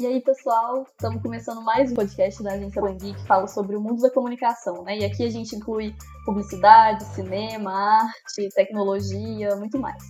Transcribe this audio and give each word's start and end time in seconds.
E 0.00 0.06
aí, 0.06 0.20
pessoal, 0.20 0.86
estamos 0.88 1.20
começando 1.20 1.60
mais 1.60 1.90
um 1.90 1.96
podcast 1.96 2.40
da 2.40 2.52
Agência 2.52 2.80
Bangui 2.80 3.14
que 3.14 3.26
fala 3.26 3.48
sobre 3.48 3.74
o 3.74 3.80
mundo 3.80 4.00
da 4.00 4.08
comunicação, 4.08 4.84
né? 4.84 4.96
E 4.96 5.04
aqui 5.04 5.24
a 5.24 5.28
gente 5.28 5.56
inclui 5.56 5.92
publicidade, 6.24 7.04
cinema, 7.06 7.72
arte, 7.72 8.48
tecnologia, 8.54 9.56
muito 9.56 9.76
mais. 9.76 10.00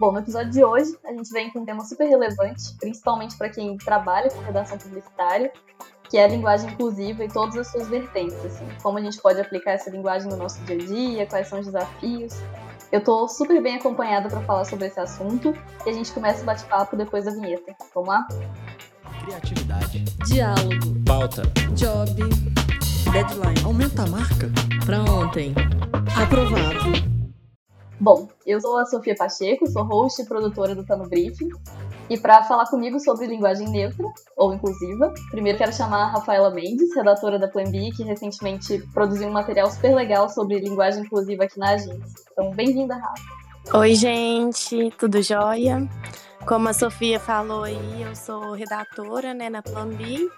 Bom, 0.00 0.12
no 0.12 0.20
episódio 0.20 0.50
de 0.50 0.64
hoje, 0.64 0.98
a 1.04 1.12
gente 1.12 1.30
vem 1.30 1.52
com 1.52 1.58
um 1.58 1.64
tema 1.66 1.84
super 1.84 2.08
relevante, 2.08 2.74
principalmente 2.80 3.36
para 3.36 3.50
quem 3.50 3.76
trabalha 3.76 4.30
com 4.30 4.40
redação 4.40 4.78
publicitária, 4.78 5.52
que 6.08 6.16
é 6.16 6.24
a 6.24 6.28
linguagem 6.28 6.70
inclusiva 6.70 7.22
e 7.22 7.28
todas 7.28 7.54
as 7.58 7.66
suas 7.66 7.86
vertentes, 7.86 8.42
assim, 8.42 8.66
como 8.82 8.96
a 8.96 9.02
gente 9.02 9.20
pode 9.20 9.38
aplicar 9.38 9.72
essa 9.72 9.90
linguagem 9.90 10.30
no 10.30 10.38
nosso 10.38 10.58
dia 10.62 10.76
a 10.76 10.78
dia, 10.78 11.26
quais 11.26 11.48
são 11.48 11.60
os 11.60 11.66
desafios. 11.66 12.32
Eu 12.90 13.00
estou 13.00 13.28
super 13.28 13.62
bem 13.62 13.76
acompanhada 13.76 14.30
para 14.30 14.40
falar 14.40 14.64
sobre 14.64 14.86
esse 14.86 14.98
assunto 14.98 15.52
e 15.84 15.90
a 15.90 15.92
gente 15.92 16.10
começa 16.12 16.42
o 16.42 16.46
bate-papo 16.46 16.96
depois 16.96 17.26
da 17.26 17.32
vinheta. 17.32 17.76
Vamos 17.94 18.08
lá? 18.08 18.26
Criatividade. 19.28 20.04
Diálogo. 20.26 21.04
Pauta. 21.04 21.42
Job. 21.76 22.14
Deadline. 23.12 23.62
Aumenta 23.62 24.04
a 24.04 24.06
marca. 24.06 24.50
Pra 24.86 25.02
ontem. 25.02 25.54
Aprovado. 26.16 27.18
Bom, 28.00 28.28
eu 28.46 28.58
sou 28.58 28.78
a 28.78 28.86
Sofia 28.86 29.14
Pacheco, 29.14 29.66
sou 29.66 29.84
host 29.84 30.22
e 30.22 30.24
produtora 30.24 30.74
do 30.74 30.82
Tano 30.82 31.06
Briefing. 31.06 31.50
E 32.08 32.18
para 32.18 32.42
falar 32.44 32.64
comigo 32.70 32.98
sobre 33.00 33.26
linguagem 33.26 33.68
neutra 33.68 34.06
ou 34.34 34.54
inclusiva, 34.54 35.12
primeiro 35.30 35.58
quero 35.58 35.74
chamar 35.74 36.04
a 36.04 36.12
Rafaela 36.12 36.50
Mendes, 36.50 36.94
redatora 36.96 37.38
da 37.38 37.48
Plan 37.48 37.70
B, 37.70 37.90
que 37.94 38.04
recentemente 38.04 38.78
produziu 38.94 39.28
um 39.28 39.32
material 39.32 39.70
super 39.70 39.94
legal 39.94 40.30
sobre 40.30 40.58
linguagem 40.58 41.02
inclusiva 41.02 41.44
aqui 41.44 41.58
na 41.58 41.72
agência. 41.72 42.00
Então, 42.32 42.50
bem-vinda, 42.52 42.94
Rafa. 42.94 43.78
Oi, 43.78 43.94
gente, 43.94 44.90
tudo 44.96 45.20
jóia? 45.20 45.86
Como 46.46 46.68
a 46.68 46.72
Sofia 46.72 47.20
falou 47.20 47.64
aí, 47.64 48.02
eu 48.02 48.14
sou 48.16 48.52
redatora 48.52 49.34
né, 49.34 49.50
na 49.50 49.62
Plan 49.62 49.88
B 49.88 50.30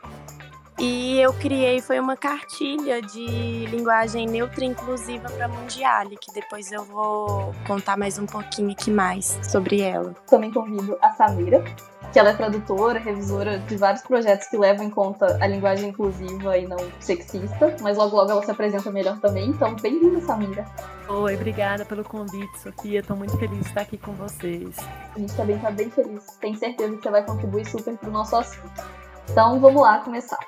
e 0.80 1.20
eu 1.20 1.32
criei 1.34 1.82
foi 1.82 2.00
uma 2.00 2.16
cartilha 2.16 3.02
de 3.02 3.66
linguagem 3.66 4.26
neutra 4.26 4.64
e 4.64 4.68
inclusiva 4.68 5.28
para 5.28 5.46
Mundiale, 5.46 6.16
que 6.16 6.32
depois 6.32 6.72
eu 6.72 6.82
vou 6.84 7.54
contar 7.66 7.98
mais 7.98 8.18
um 8.18 8.24
pouquinho 8.24 8.70
aqui 8.70 8.90
mais 8.90 9.38
sobre 9.42 9.82
ela. 9.82 10.14
Também 10.26 10.50
convido 10.50 10.96
a 11.02 11.12
Samira, 11.12 11.62
que 12.10 12.18
ela 12.18 12.30
é 12.30 12.32
tradutora, 12.32 12.98
revisora 12.98 13.58
de 13.58 13.76
vários 13.76 14.02
projetos 14.02 14.46
que 14.48 14.56
levam 14.56 14.86
em 14.86 14.90
conta 14.90 15.36
a 15.38 15.46
linguagem 15.46 15.90
inclusiva 15.90 16.56
e 16.56 16.66
não 16.66 16.78
sexista, 16.98 17.76
mas 17.82 17.98
logo 17.98 18.16
logo 18.16 18.30
ela 18.30 18.42
se 18.42 18.50
apresenta 18.50 18.90
melhor 18.90 19.20
também. 19.20 19.50
Então, 19.50 19.76
bem-vinda, 19.76 20.22
Samira. 20.22 20.64
Oi, 21.08 21.34
obrigada 21.34 21.84
pelo 21.84 22.04
convite, 22.04 22.58
Sofia. 22.58 23.00
Estou 23.00 23.16
muito 23.16 23.36
feliz 23.36 23.58
de 23.58 23.66
estar 23.66 23.82
aqui 23.82 23.98
com 23.98 24.12
vocês. 24.12 24.76
A 25.14 25.18
gente 25.18 25.36
também 25.36 25.56
está 25.56 25.70
bem 25.70 25.90
feliz. 25.90 26.24
Tenho 26.40 26.56
certeza 26.56 26.96
que 26.96 27.02
você 27.02 27.10
vai 27.10 27.22
contribuir 27.22 27.66
super 27.66 27.98
para 27.98 28.08
o 28.08 28.12
nosso 28.12 28.34
assunto. 28.34 28.82
Então, 29.28 29.60
vamos 29.60 29.82
lá 29.82 29.98
começar. 29.98 30.38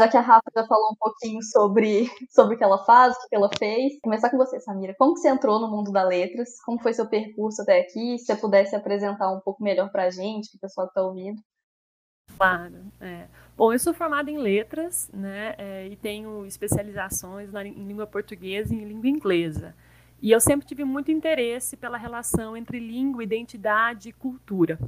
Já 0.00 0.08
que 0.08 0.16
a 0.16 0.22
Rafa 0.22 0.50
já 0.56 0.66
falou 0.66 0.92
um 0.92 0.96
pouquinho 0.98 1.42
sobre, 1.42 2.08
sobre 2.30 2.54
o 2.54 2.58
que 2.58 2.64
ela 2.64 2.82
faz, 2.86 3.14
o 3.14 3.28
que 3.28 3.36
ela 3.36 3.50
fez, 3.58 4.00
começar 4.00 4.30
com 4.30 4.38
você, 4.38 4.58
Samira. 4.58 4.94
Como 4.98 5.14
você 5.14 5.28
entrou 5.28 5.60
no 5.60 5.70
mundo 5.70 5.92
das 5.92 6.08
letras? 6.08 6.58
Como 6.64 6.80
foi 6.80 6.94
seu 6.94 7.06
percurso 7.06 7.60
até 7.60 7.80
aqui? 7.80 8.16
Se 8.16 8.24
você 8.24 8.34
pudesse 8.34 8.74
apresentar 8.74 9.30
um 9.30 9.40
pouco 9.40 9.62
melhor 9.62 9.92
para 9.92 10.04
a 10.04 10.10
gente, 10.10 10.48
para 10.52 10.56
o 10.56 10.60
pessoal 10.62 10.86
que 10.86 10.92
está 10.92 11.02
ouvindo. 11.02 11.38
Claro. 12.34 12.86
É. 12.98 13.28
Bom, 13.54 13.74
eu 13.74 13.78
sou 13.78 13.92
formada 13.92 14.30
em 14.30 14.38
letras, 14.38 15.10
né, 15.12 15.54
é, 15.58 15.86
e 15.88 15.96
tenho 15.96 16.46
especializações 16.46 17.52
na, 17.52 17.62
em 17.62 17.86
língua 17.86 18.06
portuguesa 18.06 18.74
e 18.74 18.78
em 18.78 18.86
língua 18.86 19.06
inglesa. 19.06 19.74
E 20.22 20.30
eu 20.30 20.40
sempre 20.40 20.66
tive 20.66 20.82
muito 20.82 21.12
interesse 21.12 21.76
pela 21.76 21.98
relação 21.98 22.56
entre 22.56 22.78
língua, 22.78 23.22
identidade 23.22 24.08
e 24.08 24.12
cultura. 24.14 24.78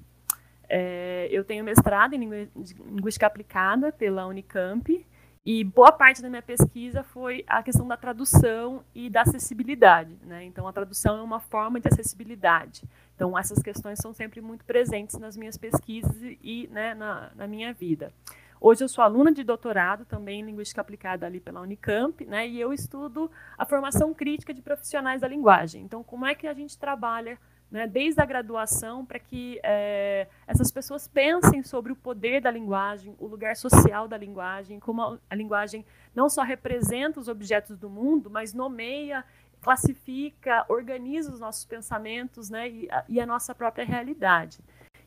É, 0.75 1.28
eu 1.31 1.45
tenho 1.45 1.62
mestrado 1.62 2.15
em 2.15 2.19
linguística 2.19 3.27
aplicada 3.27 3.92
pela 3.92 4.27
Unicamp 4.27 5.06
e 5.45 5.62
boa 5.64 5.92
parte 5.92 6.23
da 6.23 6.31
minha 6.31 6.41
pesquisa 6.41 7.03
foi 7.03 7.45
a 7.47 7.62
questão 7.62 7.87
da 7.87 7.95
tradução 7.95 8.83
e 8.95 9.11
da 9.11 9.20
acessibilidade. 9.20 10.17
Né? 10.24 10.45
Então, 10.45 10.67
a 10.67 10.73
tradução 10.73 11.19
é 11.19 11.23
uma 11.23 11.41
forma 11.41 11.79
de 11.79 11.89
acessibilidade. 11.89 12.85
Então, 13.14 13.36
essas 13.36 13.63
questões 13.63 13.98
são 13.98 14.14
sempre 14.14 14.41
muito 14.41 14.64
presentes 14.64 15.19
nas 15.19 15.36
minhas 15.36 15.58
pesquisas 15.58 16.17
e 16.42 16.70
né, 16.73 16.95
na, 16.95 17.30
na 17.36 17.47
minha 17.47 17.74
vida. 17.74 18.11
Hoje 18.58 18.83
eu 18.83 18.89
sou 18.89 19.05
aluna 19.05 19.30
de 19.30 19.45
doutorado 19.45 20.07
também 20.07 20.41
em 20.41 20.45
linguística 20.47 20.80
aplicada 20.80 21.27
ali 21.27 21.39
pela 21.39 21.61
Unicamp, 21.61 22.24
né, 22.24 22.48
e 22.48 22.58
eu 22.58 22.73
estudo 22.73 23.30
a 23.58 23.67
formação 23.67 24.14
crítica 24.14 24.55
de 24.55 24.63
profissionais 24.63 25.20
da 25.20 25.29
linguagem. 25.29 25.83
Então, 25.83 26.02
como 26.02 26.24
é 26.24 26.35
que 26.35 26.47
a 26.47 26.55
gente 26.55 26.79
trabalha 26.79 27.36
né, 27.73 27.87
desde 27.87 28.21
a 28.21 28.27
graduação, 28.27 29.05
para 29.05 29.19
que 29.19 29.59
é, 29.63 30.29
essas 30.47 30.71
pessoas 30.71 31.09
pensem 31.09 31.63
sobre 31.63 31.91
o 31.91 31.97
poder 31.97 32.43
da 32.43 32.51
linguagem, 32.51 33.17
o 33.19 33.27
lugar 33.27 33.57
social 33.57 34.07
da 34.07 34.17
linguagem, 34.19 34.79
como 34.79 35.01
a, 35.01 35.19
a 35.31 35.35
linguagem 35.35 35.83
não 36.15 36.29
só 36.29 36.43
representa 36.43 37.19
os 37.19 37.29
objetos 37.29 37.79
do 37.79 37.89
mundo, 37.89 38.29
mas 38.29 38.53
nomeia, 38.53 39.25
classifica, 39.63 40.67
organiza 40.69 41.33
os 41.33 41.41
nossos 41.41 41.65
pensamentos 41.65 42.51
né, 42.51 42.69
e, 42.69 42.91
a, 42.91 43.05
e 43.09 43.19
a 43.19 43.25
nossa 43.25 43.55
própria 43.55 43.87
realidade. 43.87 44.59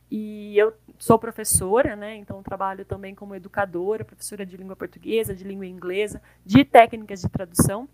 E 0.09 0.57
eu 0.57 0.73
sou 0.97 1.19
professora, 1.19 1.95
né, 1.95 2.15
então 2.15 2.41
trabalho 2.41 2.83
também 2.83 3.13
como 3.13 3.35
educadora, 3.35 4.03
professora 4.03 4.43
de 4.43 4.57
língua 4.57 4.75
portuguesa, 4.75 5.35
de 5.35 5.43
língua 5.43 5.67
inglesa, 5.67 6.19
de 6.43 6.65
técnicas 6.65 7.21
de 7.21 7.29
tradução 7.29 7.87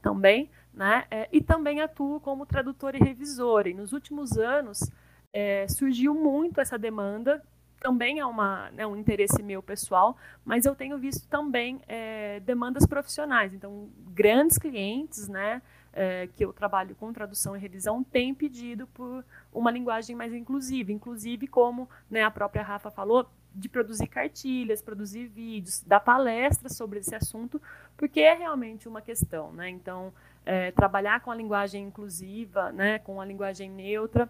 também. 0.00 0.50
Né? 0.72 1.04
É, 1.10 1.28
e 1.32 1.40
também 1.40 1.80
atuo 1.80 2.20
como 2.20 2.46
tradutora 2.46 2.96
e 2.96 3.00
revisora. 3.00 3.68
E 3.68 3.74
nos 3.74 3.92
últimos 3.92 4.38
anos 4.38 4.90
é, 5.32 5.66
surgiu 5.68 6.14
muito 6.14 6.60
essa 6.60 6.78
demanda. 6.78 7.42
Também 7.80 8.18
é 8.18 8.26
uma, 8.26 8.70
né, 8.72 8.86
um 8.86 8.94
interesse 8.94 9.42
meu 9.42 9.62
pessoal, 9.62 10.16
mas 10.44 10.66
eu 10.66 10.74
tenho 10.74 10.98
visto 10.98 11.26
também 11.28 11.80
é, 11.88 12.38
demandas 12.40 12.84
profissionais. 12.86 13.54
Então, 13.54 13.88
grandes 14.10 14.58
clientes, 14.58 15.28
né, 15.28 15.62
é, 15.92 16.28
que 16.28 16.44
eu 16.44 16.52
trabalho 16.52 16.94
com 16.94 17.12
tradução 17.12 17.56
e 17.56 17.60
revisão, 17.60 18.02
têm 18.02 18.34
pedido 18.34 18.86
por 18.88 19.24
uma 19.52 19.70
linguagem 19.70 20.14
mais 20.14 20.32
inclusiva. 20.32 20.92
Inclusive, 20.92 21.46
como 21.46 21.88
né, 22.10 22.22
a 22.22 22.30
própria 22.30 22.62
Rafa 22.62 22.90
falou, 22.90 23.26
de 23.54 23.68
produzir 23.68 24.06
cartilhas, 24.06 24.80
produzir 24.80 25.26
vídeos, 25.26 25.82
dar 25.82 26.00
palestras 26.00 26.76
sobre 26.76 27.00
esse 27.00 27.14
assunto, 27.14 27.60
porque 27.96 28.20
é 28.20 28.34
realmente 28.34 28.88
uma 28.88 29.02
questão. 29.02 29.52
Né? 29.52 29.68
Então, 29.70 30.12
é, 30.44 30.70
trabalhar 30.70 31.20
com 31.20 31.30
a 31.30 31.34
linguagem 31.34 31.84
inclusiva, 31.84 32.72
né, 32.72 32.98
com 33.00 33.20
a 33.20 33.24
linguagem 33.24 33.70
neutra, 33.70 34.28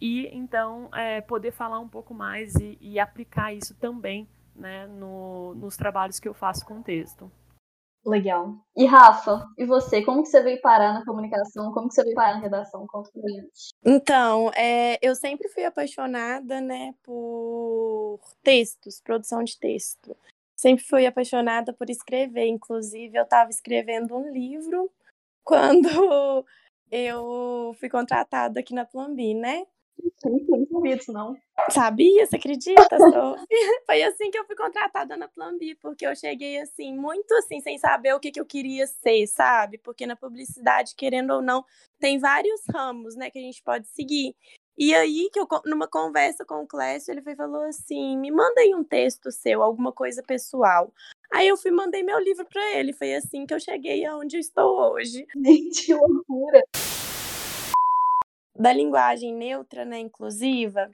e 0.00 0.28
então 0.36 0.88
é, 0.94 1.20
poder 1.20 1.50
falar 1.50 1.78
um 1.78 1.88
pouco 1.88 2.12
mais 2.12 2.54
e, 2.56 2.76
e 2.80 2.98
aplicar 2.98 3.52
isso 3.54 3.74
também 3.74 4.28
né, 4.54 4.86
no, 4.86 5.54
nos 5.54 5.76
trabalhos 5.76 6.20
que 6.20 6.28
eu 6.28 6.34
faço 6.34 6.64
com 6.66 6.82
texto. 6.82 7.30
Legal. 8.04 8.56
E 8.76 8.84
Rafa, 8.84 9.46
e 9.56 9.64
você? 9.64 10.02
Como 10.02 10.22
que 10.22 10.28
você 10.28 10.42
veio 10.42 10.60
parar 10.60 10.92
na 10.92 11.04
comunicação? 11.04 11.72
Como 11.72 11.88
que 11.88 11.94
você 11.94 12.02
veio 12.02 12.16
parar 12.16 12.34
na 12.34 12.40
redação? 12.40 12.84
Conta 12.88 13.10
pra 13.12 13.28
gente. 13.28 13.70
Então, 13.84 14.50
é, 14.56 14.98
eu 15.00 15.14
sempre 15.14 15.48
fui 15.48 15.64
apaixonada, 15.64 16.60
né, 16.60 16.94
por 17.02 18.18
textos, 18.42 19.00
produção 19.00 19.44
de 19.44 19.56
texto. 19.56 20.16
Sempre 20.56 20.84
fui 20.84 21.06
apaixonada 21.06 21.72
por 21.72 21.88
escrever. 21.88 22.46
Inclusive, 22.46 23.16
eu 23.16 23.22
estava 23.22 23.50
escrevendo 23.50 24.16
um 24.16 24.32
livro 24.32 24.90
quando 25.44 26.44
eu 26.90 27.74
fui 27.78 27.88
contratada 27.88 28.60
aqui 28.60 28.74
na 28.74 28.84
Plumbi, 28.84 29.34
né? 29.34 29.64
Sabia 30.20 30.96
disso, 30.96 31.12
não. 31.12 31.36
Sabia? 31.70 32.26
Você 32.26 32.36
acredita? 32.36 32.96
Foi 33.86 34.02
assim 34.02 34.30
que 34.30 34.38
eu 34.38 34.44
fui 34.44 34.56
contratada 34.56 35.16
na 35.16 35.28
Plumbi, 35.28 35.74
porque 35.76 36.06
eu 36.06 36.14
cheguei 36.14 36.60
assim, 36.60 36.94
muito 36.94 37.32
assim, 37.34 37.60
sem 37.60 37.78
saber 37.78 38.14
o 38.14 38.20
que, 38.20 38.30
que 38.30 38.40
eu 38.40 38.46
queria 38.46 38.86
ser, 38.86 39.26
sabe? 39.26 39.78
Porque 39.78 40.06
na 40.06 40.16
publicidade, 40.16 40.94
querendo 40.96 41.34
ou 41.34 41.42
não, 41.42 41.64
tem 41.98 42.18
vários 42.18 42.62
ramos, 42.72 43.14
né, 43.16 43.30
que 43.30 43.38
a 43.38 43.42
gente 43.42 43.62
pode 43.62 43.86
seguir. 43.88 44.34
E 44.76 44.94
aí, 44.94 45.28
que 45.32 45.38
eu, 45.38 45.46
numa 45.66 45.86
conversa 45.86 46.44
com 46.44 46.62
o 46.62 46.66
Clécio, 46.66 47.12
ele 47.12 47.20
foi, 47.20 47.36
falou 47.36 47.62
assim: 47.64 48.16
me 48.16 48.30
manda 48.30 48.60
aí 48.60 48.74
um 48.74 48.82
texto 48.82 49.30
seu, 49.30 49.62
alguma 49.62 49.92
coisa 49.92 50.22
pessoal. 50.22 50.92
Aí 51.30 51.46
eu 51.46 51.56
fui 51.56 51.70
mandei 51.70 52.02
meu 52.02 52.18
livro 52.18 52.46
para 52.46 52.78
ele. 52.78 52.92
Foi 52.92 53.14
assim 53.14 53.46
que 53.46 53.52
eu 53.52 53.60
cheguei 53.60 54.04
aonde 54.04 54.36
eu 54.36 54.40
estou 54.40 54.92
hoje. 54.92 55.26
Gente, 55.44 55.94
loucura! 55.94 56.62
Da 58.54 58.72
linguagem 58.72 59.34
neutra, 59.34 59.84
né, 59.84 59.98
inclusiva, 59.98 60.90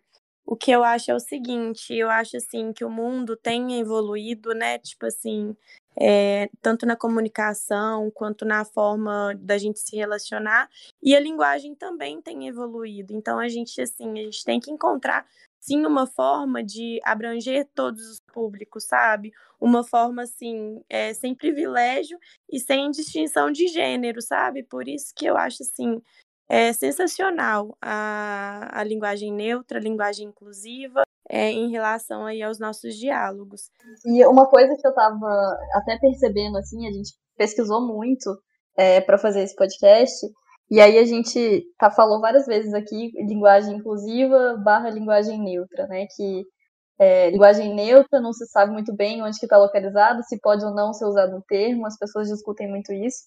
o 0.47 0.57
que 0.57 0.71
eu 0.71 0.83
acho 0.85 1.11
é 1.11 1.15
o 1.15 1.21
seguinte, 1.21 1.93
eu 1.93 2.09
acho 2.09 2.37
assim 2.37 2.73
que 2.73 2.85
o 2.85 2.91
mundo 2.91 3.37
tem 3.37 3.79
evoluído, 3.81 4.55
né? 4.55 4.79
Tipo 4.79 5.07
assim, 5.07 5.55
é, 6.01 6.49
tanto 6.63 6.87
na 6.87 6.97
comunicação 6.97 8.11
quanto 8.13 8.45
na 8.47 8.65
forma 8.65 9.35
da 9.41 9.59
gente 9.59 9.79
se 9.81 9.95
relacionar, 9.97 10.71
e 11.03 11.15
a 11.15 11.21
linguagem 11.21 11.75
também 11.75 12.23
tem 12.23 12.49
evoluído. 12.49 13.13
Então 13.13 13.39
a 13.39 13.49
gente 13.49 13.79
assim, 13.83 14.13
a 14.13 14.23
gente 14.25 14.45
tem 14.45 14.59
que 14.61 14.71
encontrar 14.71 15.27
sim 15.61 15.85
uma 15.85 16.07
forma 16.07 16.63
de 16.65 16.99
abranger 17.05 17.69
todos 17.75 18.09
os 18.09 18.21
públicos, 18.33 18.85
sabe? 18.85 19.33
Uma 19.61 19.85
forma 19.85 20.23
assim, 20.23 20.81
é, 20.89 21.13
sem 21.13 21.35
privilégio 21.35 22.19
e 22.51 22.59
sem 22.61 22.91
distinção 22.91 23.51
de 23.51 23.67
gênero, 23.69 24.23
sabe? 24.23 24.63
Por 24.63 24.89
isso 24.89 25.13
que 25.15 25.27
eu 25.27 25.37
acho 25.37 25.63
assim 25.63 26.01
é 26.49 26.73
sensacional 26.73 27.77
a, 27.81 28.69
a 28.73 28.85
linguagem 28.85 29.33
neutra, 29.33 29.79
a 29.79 29.83
linguagem 29.83 30.29
inclusiva. 30.29 31.05
é, 31.29 31.51
em 31.51 31.71
relação 31.71 32.25
aí 32.25 32.43
aos 32.43 32.59
nossos 32.59 32.95
diálogos. 32.97 33.71
E 34.05 34.25
uma 34.27 34.49
coisa 34.49 34.75
que 34.75 34.87
eu 34.87 34.91
estava 34.91 35.59
até 35.75 35.99
percebendo, 35.99 36.57
assim, 36.57 36.89
a 36.89 36.91
gente 36.91 37.13
pesquisou 37.37 37.87
muito 37.87 38.35
é, 38.77 39.01
para 39.01 39.19
fazer 39.19 39.43
esse 39.43 39.55
podcast, 39.55 40.27
e 40.71 40.81
aí 40.81 40.99
a 40.99 41.05
gente 41.05 41.65
tá, 41.79 41.91
falou 41.91 42.21
várias 42.21 42.47
vezes 42.47 42.73
aqui 42.75 43.13
linguagem 43.27 43.77
inclusiva 43.77 44.57
barra 44.63 44.91
linguagem 44.91 45.39
neutra, 45.39 45.87
né? 45.87 46.07
Que 46.15 46.45
é, 46.99 47.31
linguagem 47.31 47.75
neutra 47.75 48.21
não 48.21 48.33
se 48.33 48.47
sabe 48.47 48.73
muito 48.73 48.95
bem 48.95 49.23
onde 49.23 49.39
que 49.39 49.47
está 49.47 49.57
localizado, 49.57 50.23
se 50.25 50.39
pode 50.41 50.65
ou 50.65 50.75
não 50.75 50.93
ser 50.93 51.07
usado 51.07 51.37
um 51.37 51.43
termo, 51.47 51.87
as 51.87 51.99
pessoas 51.99 52.29
discutem 52.29 52.69
muito 52.69 52.93
isso. 52.93 53.19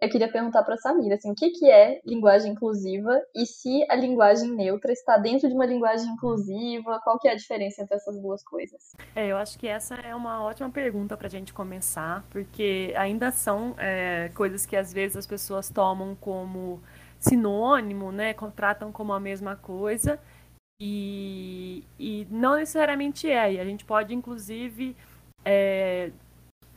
Eu 0.00 0.08
queria 0.08 0.30
perguntar 0.30 0.62
para 0.62 0.74
a 0.74 0.78
Samira, 0.78 1.16
assim, 1.16 1.30
o 1.30 1.34
que, 1.34 1.50
que 1.50 1.68
é 1.68 2.00
linguagem 2.06 2.52
inclusiva 2.52 3.20
e 3.34 3.44
se 3.44 3.84
a 3.90 3.96
linguagem 3.96 4.48
neutra 4.50 4.92
está 4.92 5.18
dentro 5.18 5.48
de 5.48 5.54
uma 5.54 5.66
linguagem 5.66 6.08
inclusiva, 6.12 7.00
qual 7.02 7.18
que 7.18 7.26
é 7.26 7.32
a 7.32 7.36
diferença 7.36 7.82
entre 7.82 7.96
essas 7.96 8.20
duas 8.20 8.44
coisas? 8.44 8.94
É, 9.16 9.26
eu 9.26 9.36
acho 9.36 9.58
que 9.58 9.66
essa 9.66 9.96
é 9.96 10.14
uma 10.14 10.44
ótima 10.44 10.70
pergunta 10.70 11.16
para 11.16 11.26
a 11.26 11.30
gente 11.30 11.52
começar, 11.52 12.24
porque 12.30 12.94
ainda 12.96 13.32
são 13.32 13.74
é, 13.76 14.30
coisas 14.36 14.64
que 14.64 14.76
às 14.76 14.92
vezes 14.92 15.16
as 15.16 15.26
pessoas 15.26 15.68
tomam 15.68 16.14
como 16.14 16.80
sinônimo, 17.18 18.12
né, 18.12 18.32
contratam 18.34 18.92
como 18.92 19.12
a 19.12 19.18
mesma 19.18 19.56
coisa, 19.56 20.20
e, 20.80 21.82
e 21.98 22.24
não 22.30 22.54
necessariamente 22.54 23.28
é. 23.28 23.54
E 23.54 23.60
a 23.60 23.64
gente 23.64 23.84
pode, 23.84 24.14
inclusive, 24.14 24.96
é, 25.44 26.12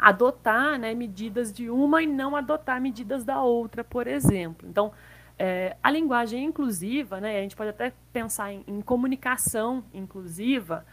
adotar 0.02 0.80
né, 0.80 0.96
medidas 0.96 1.54
de 1.54 1.70
uma 1.70 2.02
e 2.02 2.08
não 2.08 2.36
adotar 2.36 2.82
medidas 2.82 3.24
da 3.24 3.44
outra, 3.44 3.84
por 3.84 4.08
exemplo. 4.08 4.68
Então, 4.68 4.92
é, 5.38 5.78
a 5.82 5.92
linguagem 5.92 6.44
inclusiva, 6.44 7.22
né, 7.22 7.38
a 7.38 7.42
gente 7.44 7.56
pode 7.56 7.70
até 7.70 7.94
pensar 8.12 8.52
em, 8.52 8.64
em, 8.68 8.82
comunicação 8.82 9.84
inclusiva, 9.94 10.84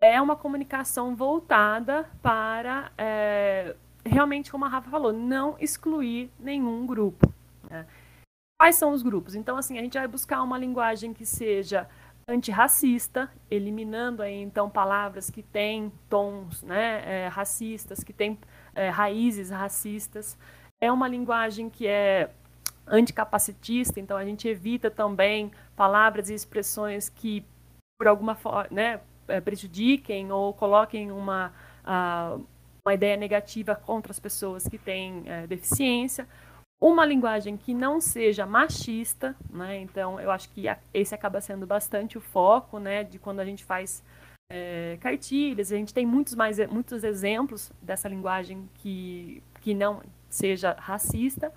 é 0.00 0.20
uma 0.20 0.34
comunicação 0.34 1.14
voltada 1.14 2.08
para, 2.22 2.90
é, 2.96 3.76
realmente, 4.04 4.50
como 4.50 4.64
a 4.64 4.68
Rafa 4.68 4.90
falou, 4.90 5.12
não 5.12 5.56
excluir 5.60 6.30
nenhum 6.40 6.86
grupo. 6.86 7.30
Né? 7.70 7.86
Quais 8.58 8.76
são 8.76 8.92
os 8.92 9.02
grupos? 9.02 9.34
Então, 9.34 9.58
assim, 9.58 9.78
a 9.78 9.82
gente 9.82 9.98
vai 9.98 10.08
buscar 10.08 10.42
uma 10.42 10.56
linguagem 10.56 11.12
que 11.12 11.26
seja 11.26 11.86
antirracista, 12.26 13.30
eliminando 13.50 14.22
aí 14.22 14.40
então 14.40 14.68
palavras 14.68 15.30
que 15.30 15.42
têm 15.42 15.92
tons 16.08 16.62
né, 16.62 17.02
é, 17.04 17.28
racistas, 17.28 18.02
que 18.02 18.12
têm 18.12 18.38
é, 18.74 18.88
raízes 18.88 19.50
racistas. 19.50 20.38
É 20.80 20.90
uma 20.90 21.08
linguagem 21.08 21.68
que 21.68 21.86
é 21.86 22.30
anticapacitista, 22.86 24.00
então 24.00 24.16
a 24.16 24.24
gente 24.24 24.46
evita 24.48 24.90
também 24.90 25.50
palavras 25.76 26.28
e 26.28 26.34
expressões 26.34 27.08
que 27.08 27.44
por 27.98 28.06
alguma 28.06 28.34
forma 28.34 28.68
né, 28.70 29.00
é, 29.28 29.40
prejudiquem 29.40 30.30
ou 30.32 30.52
coloquem 30.52 31.10
uma, 31.10 31.52
uma 32.84 32.94
ideia 32.94 33.16
negativa 33.16 33.74
contra 33.74 34.12
as 34.12 34.20
pessoas 34.20 34.66
que 34.66 34.78
têm 34.78 35.22
é, 35.26 35.46
deficiência 35.46 36.26
uma 36.80 37.04
linguagem 37.04 37.56
que 37.56 37.72
não 37.72 38.00
seja 38.00 38.44
machista, 38.44 39.34
né? 39.50 39.80
Então, 39.80 40.20
eu 40.20 40.30
acho 40.30 40.48
que 40.50 40.64
esse 40.92 41.14
acaba 41.14 41.40
sendo 41.40 41.66
bastante 41.66 42.18
o 42.18 42.20
foco, 42.20 42.78
né? 42.78 43.04
De 43.04 43.18
quando 43.18 43.40
a 43.40 43.44
gente 43.44 43.64
faz 43.64 44.02
é, 44.50 44.98
cartilhas, 45.00 45.72
a 45.72 45.76
gente 45.76 45.94
tem 45.94 46.04
muitos 46.04 46.34
mais 46.34 46.58
muitos 46.68 47.02
exemplos 47.02 47.72
dessa 47.80 48.08
linguagem 48.08 48.68
que, 48.74 49.42
que 49.60 49.74
não 49.74 50.02
seja 50.28 50.76
racista. 50.78 51.52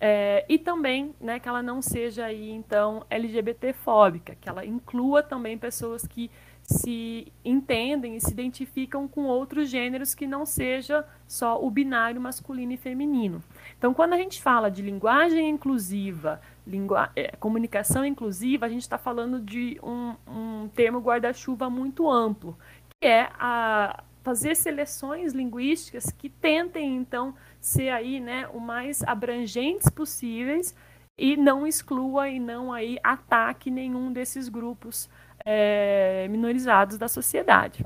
É, 0.00 0.44
e 0.48 0.58
também 0.58 1.12
né, 1.20 1.40
que 1.40 1.48
ela 1.48 1.62
não 1.62 1.82
seja 1.82 2.26
aí, 2.26 2.50
então, 2.50 3.04
LGBTfóbica, 3.10 4.36
que 4.36 4.48
ela 4.48 4.64
inclua 4.64 5.24
também 5.24 5.58
pessoas 5.58 6.06
que 6.06 6.30
se 6.68 7.32
entendem 7.42 8.16
e 8.16 8.20
se 8.20 8.30
identificam 8.30 9.08
com 9.08 9.24
outros 9.24 9.70
gêneros 9.70 10.14
que 10.14 10.26
não 10.26 10.44
seja 10.44 11.02
só 11.26 11.64
o 11.64 11.70
binário 11.70 12.20
masculino 12.20 12.72
e 12.72 12.76
feminino. 12.76 13.42
Então, 13.78 13.94
quando 13.94 14.12
a 14.12 14.18
gente 14.18 14.42
fala 14.42 14.70
de 14.70 14.82
linguagem 14.82 15.48
inclusiva, 15.48 16.42
lingua 16.66 17.10
é, 17.16 17.34
comunicação 17.36 18.04
inclusiva, 18.04 18.66
a 18.66 18.68
gente 18.68 18.82
está 18.82 18.98
falando 18.98 19.40
de 19.40 19.80
um, 19.82 20.14
um 20.30 20.68
termo 20.68 20.98
guarda-chuva 20.98 21.70
muito 21.70 22.10
amplo, 22.10 22.58
que 23.00 23.08
é 23.08 23.30
a 23.38 24.04
fazer 24.22 24.54
seleções 24.54 25.32
linguísticas 25.32 26.10
que 26.10 26.28
tentem, 26.28 26.96
então, 26.96 27.34
ser 27.58 27.88
aí, 27.88 28.20
né, 28.20 28.46
o 28.52 28.60
mais 28.60 29.02
abrangentes 29.04 29.88
possíveis 29.88 30.74
e 31.16 31.34
não 31.34 31.66
exclua 31.66 32.28
e 32.28 32.38
não 32.38 32.70
aí 32.70 32.98
ataque 33.02 33.70
nenhum 33.70 34.12
desses 34.12 34.50
grupos 34.50 35.08
é, 35.50 36.28
minorizados 36.28 36.98
da 36.98 37.08
sociedade. 37.08 37.82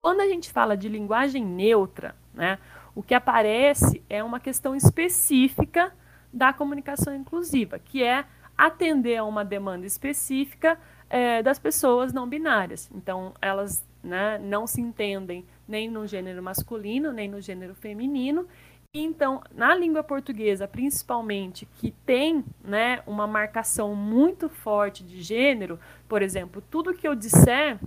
Quando 0.00 0.20
a 0.20 0.28
gente 0.28 0.52
fala 0.52 0.76
de 0.76 0.88
linguagem 0.88 1.44
neutra, 1.44 2.14
né, 2.32 2.56
o 2.94 3.02
que 3.02 3.14
aparece 3.14 4.00
é 4.08 4.22
uma 4.22 4.38
questão 4.38 4.76
específica 4.76 5.92
da 6.32 6.52
comunicação 6.52 7.12
inclusiva, 7.12 7.80
que 7.80 8.04
é 8.04 8.24
atender 8.56 9.16
a 9.16 9.24
uma 9.24 9.44
demanda 9.44 9.84
específica 9.84 10.78
é, 11.10 11.42
das 11.42 11.58
pessoas 11.58 12.12
não 12.12 12.28
binárias. 12.28 12.88
Então, 12.94 13.34
elas 13.42 13.84
né, 14.00 14.38
não 14.38 14.64
se 14.64 14.80
entendem 14.80 15.44
nem 15.66 15.90
no 15.90 16.06
gênero 16.06 16.44
masculino, 16.44 17.10
nem 17.10 17.28
no 17.28 17.40
gênero 17.40 17.74
feminino, 17.74 18.46
então, 18.94 19.42
na 19.52 19.74
língua 19.74 20.04
portuguesa, 20.04 20.68
principalmente, 20.68 21.66
que 21.66 21.90
tem 22.06 22.44
né, 22.62 23.02
uma 23.06 23.26
marcação 23.26 23.92
muito 23.94 24.48
forte 24.48 25.02
de 25.02 25.20
gênero, 25.20 25.80
por 26.08 26.22
exemplo, 26.22 26.62
tudo 26.70 26.94
que 26.94 27.06
eu 27.06 27.14
disser 27.16 27.78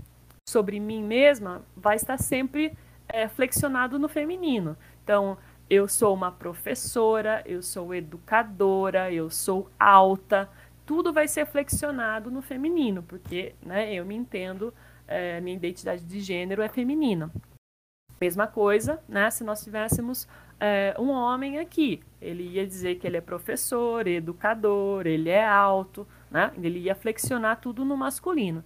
sobre 0.48 0.80
mim 0.81 1.01
mesma 1.01 1.63
vai 1.75 1.95
estar 1.95 2.18
sempre 2.18 2.77
é, 3.07 3.27
flexionado 3.30 3.98
no 3.98 4.09
feminino. 4.09 4.75
Então, 5.01 5.38
eu 5.69 5.88
sou 5.88 6.13
uma 6.13 6.31
professora, 6.31 7.42
eu 7.45 7.62
sou 7.62 7.95
educadora, 7.95 9.12
eu 9.12 9.30
sou 9.30 9.69
alta, 9.80 10.50
tudo 10.86 11.13
vai 11.13 11.27
ser 11.27 11.45
flexionado 11.45 12.30
no 12.30 12.42
feminino, 12.42 13.01
porque 13.03 13.56
né, 13.62 13.94
eu 13.94 14.06
me 14.06 14.15
entendo, 14.15 14.74
é, 15.07 15.39
minha 15.39 15.56
identidade 15.56 16.03
de 16.03 16.19
gênero 16.19 16.62
é 16.62 16.68
feminina. 16.68 17.31
Mesma 18.19 18.48
coisa, 18.48 19.01
né, 19.07 19.30
se 19.30 19.44
nós 19.44 19.63
tivéssemos 19.63 20.27
é, 20.59 20.95
um 21.00 21.09
homem 21.09 21.59
aqui. 21.59 22.01
Ele 22.21 22.44
ia 22.44 22.65
dizer 22.65 22.95
que 22.95 23.06
ele 23.06 23.18
é 23.18 23.21
professor, 23.21 24.07
educador, 24.07 25.06
ele 25.06 25.30
é 25.30 25.45
alto, 25.45 26.07
né? 26.31 26.51
ele 26.62 26.80
ia 26.80 26.95
flexionar 26.95 27.59
tudo 27.62 27.86
no 27.86 27.95
masculino. 27.95 28.63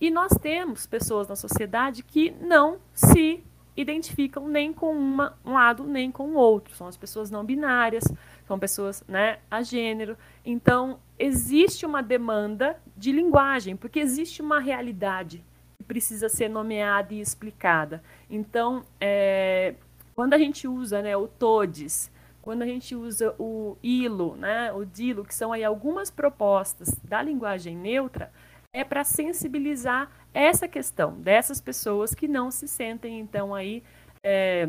E 0.00 0.10
nós 0.10 0.32
temos 0.40 0.86
pessoas 0.86 1.28
na 1.28 1.36
sociedade 1.36 2.02
que 2.02 2.30
não 2.40 2.78
se 2.92 3.42
identificam 3.76 4.48
nem 4.48 4.72
com 4.72 4.90
uma, 4.92 5.36
um 5.44 5.52
lado 5.52 5.84
nem 5.84 6.10
com 6.10 6.30
o 6.30 6.34
outro. 6.34 6.74
São 6.74 6.86
as 6.86 6.96
pessoas 6.96 7.30
não 7.30 7.44
binárias, 7.44 8.04
são 8.46 8.58
pessoas 8.58 9.04
né, 9.06 9.38
a 9.50 9.62
gênero. 9.62 10.16
Então, 10.44 10.98
existe 11.18 11.86
uma 11.86 12.02
demanda 12.02 12.76
de 12.96 13.12
linguagem, 13.12 13.76
porque 13.76 14.00
existe 14.00 14.42
uma 14.42 14.58
realidade 14.58 15.44
que 15.76 15.84
precisa 15.84 16.28
ser 16.28 16.48
nomeada 16.48 17.14
e 17.14 17.20
explicada. 17.20 18.02
Então, 18.28 18.84
é, 19.00 19.74
quando 20.18 20.34
a 20.34 20.38
gente 20.38 20.66
usa 20.66 21.00
né, 21.00 21.16
o 21.16 21.28
TODES, 21.28 22.10
quando 22.42 22.62
a 22.62 22.66
gente 22.66 22.92
usa 22.96 23.36
o 23.38 23.76
ILO, 23.80 24.34
né, 24.34 24.72
o 24.72 24.84
DILO, 24.84 25.24
que 25.24 25.32
são 25.32 25.52
aí 25.52 25.62
algumas 25.62 26.10
propostas 26.10 26.88
da 27.04 27.22
linguagem 27.22 27.76
neutra, 27.76 28.32
é 28.72 28.82
para 28.82 29.04
sensibilizar 29.04 30.10
essa 30.34 30.66
questão 30.66 31.12
dessas 31.20 31.60
pessoas 31.60 32.16
que 32.16 32.26
não 32.26 32.50
se 32.50 32.66
sentem, 32.66 33.20
então, 33.20 33.54
aí 33.54 33.80
é, 34.20 34.68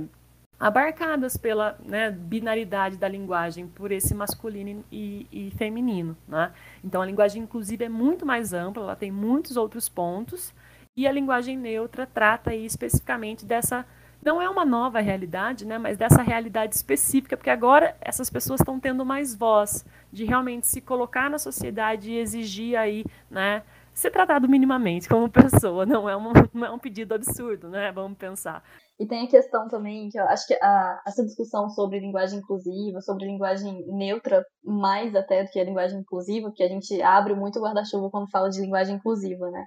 abarcadas 0.60 1.36
pela 1.36 1.76
né, 1.84 2.12
binaridade 2.12 2.96
da 2.96 3.08
linguagem, 3.08 3.68
por 3.68 3.92
esse 3.92 4.14
masculino 4.14 4.86
e, 4.92 5.26
e 5.32 5.50
feminino. 5.58 6.16
Né? 6.28 6.54
Então, 6.84 7.02
a 7.02 7.06
linguagem 7.08 7.42
inclusiva 7.42 7.86
é 7.86 7.90
muito 7.90 8.24
mais 8.24 8.54
ampla, 8.54 8.84
ela 8.84 8.96
tem 8.96 9.10
muitos 9.10 9.58
outros 9.58 9.90
pontos, 9.90 10.54
e 10.96 11.08
a 11.08 11.12
linguagem 11.12 11.58
neutra 11.58 12.06
trata 12.06 12.52
aí 12.52 12.64
especificamente 12.68 13.48
dessa 13.48 13.84
não 14.24 14.42
é 14.42 14.50
uma 14.50 14.66
nova 14.66 15.00
realidade, 15.00 15.66
né, 15.66 15.78
mas 15.78 15.98
dessa 15.98 16.22
realidade 16.22 16.76
específica, 16.76 17.38
porque 17.38 17.50
agora 17.50 17.96
essas 18.02 18.30
pessoas 18.30 18.60
estão 18.60 18.80
tendo 18.80 19.06
mais 19.06 19.34
voz 19.34 19.86
de 20.12 20.26
realmente 20.26 20.68
se 20.68 20.82
colocar 20.82 21.30
na 21.30 21.38
sociedade 21.38 22.12
e 22.12 22.18
exigir 22.18 22.78
aí, 22.78 23.06
né, 23.30 23.64
ser 23.94 24.12
tratado 24.12 24.48
minimamente 24.48 25.08
como 25.08 25.30
pessoa, 25.32 25.86
não 25.86 26.10
é 26.10 26.16
um, 26.16 26.34
não 26.54 26.68
é 26.68 26.72
um 26.72 26.80
pedido 26.80 27.14
absurdo, 27.14 27.70
né, 27.70 27.92
vamos 27.92 28.18
pensar. 28.18 28.64
E 29.00 29.08
tem 29.08 29.26
a 29.26 29.30
questão 29.30 29.70
também, 29.70 30.10
que 30.10 30.20
eu 30.20 30.26
acho 30.26 30.46
que 30.46 30.54
a, 30.56 31.02
essa 31.08 31.24
discussão 31.24 31.70
sobre 31.70 32.00
linguagem 32.00 32.40
inclusiva, 32.40 33.00
sobre 33.00 33.26
linguagem 33.26 33.86
neutra, 33.88 34.44
mais 34.62 35.16
até 35.16 35.44
do 35.44 35.50
que 35.50 35.60
a 35.60 35.64
linguagem 35.64 36.00
inclusiva, 36.00 36.52
que 36.54 36.64
a 36.64 36.68
gente 36.68 37.02
abre 37.02 37.34
muito 37.34 37.60
o 37.60 37.62
guarda-chuva 37.62 38.10
quando 38.12 38.30
fala 38.30 38.50
de 38.50 38.60
linguagem 38.60 38.98
inclusiva, 38.98 39.50
né, 39.50 39.66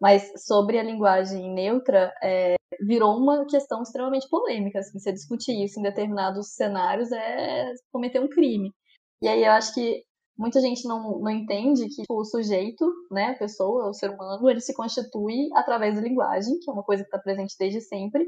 mas 0.00 0.32
sobre 0.44 0.80
a 0.80 0.82
linguagem 0.82 1.54
neutra, 1.54 2.12
é, 2.20 2.56
virou 2.80 3.16
uma 3.16 3.46
questão 3.46 3.82
extremamente 3.82 4.28
polêmica. 4.28 4.78
Assim, 4.78 4.98
você 4.98 5.12
discutir 5.12 5.64
isso 5.64 5.78
em 5.78 5.82
determinados 5.82 6.54
cenários 6.54 7.10
é 7.12 7.72
cometer 7.92 8.20
um 8.20 8.28
crime. 8.28 8.72
E 9.20 9.28
aí 9.28 9.44
eu 9.44 9.52
acho 9.52 9.74
que 9.74 10.02
muita 10.36 10.60
gente 10.60 10.86
não, 10.88 11.20
não 11.20 11.30
entende 11.30 11.84
que 11.88 12.02
tipo, 12.02 12.20
o 12.20 12.24
sujeito, 12.24 12.84
né, 13.10 13.30
a 13.30 13.38
pessoa, 13.38 13.88
o 13.88 13.94
ser 13.94 14.10
humano, 14.10 14.48
ele 14.50 14.60
se 14.60 14.74
constitui 14.74 15.48
através 15.54 15.94
da 15.94 16.00
linguagem, 16.00 16.58
que 16.60 16.70
é 16.70 16.72
uma 16.72 16.82
coisa 16.82 17.02
que 17.02 17.08
está 17.08 17.18
presente 17.18 17.54
desde 17.58 17.80
sempre, 17.80 18.26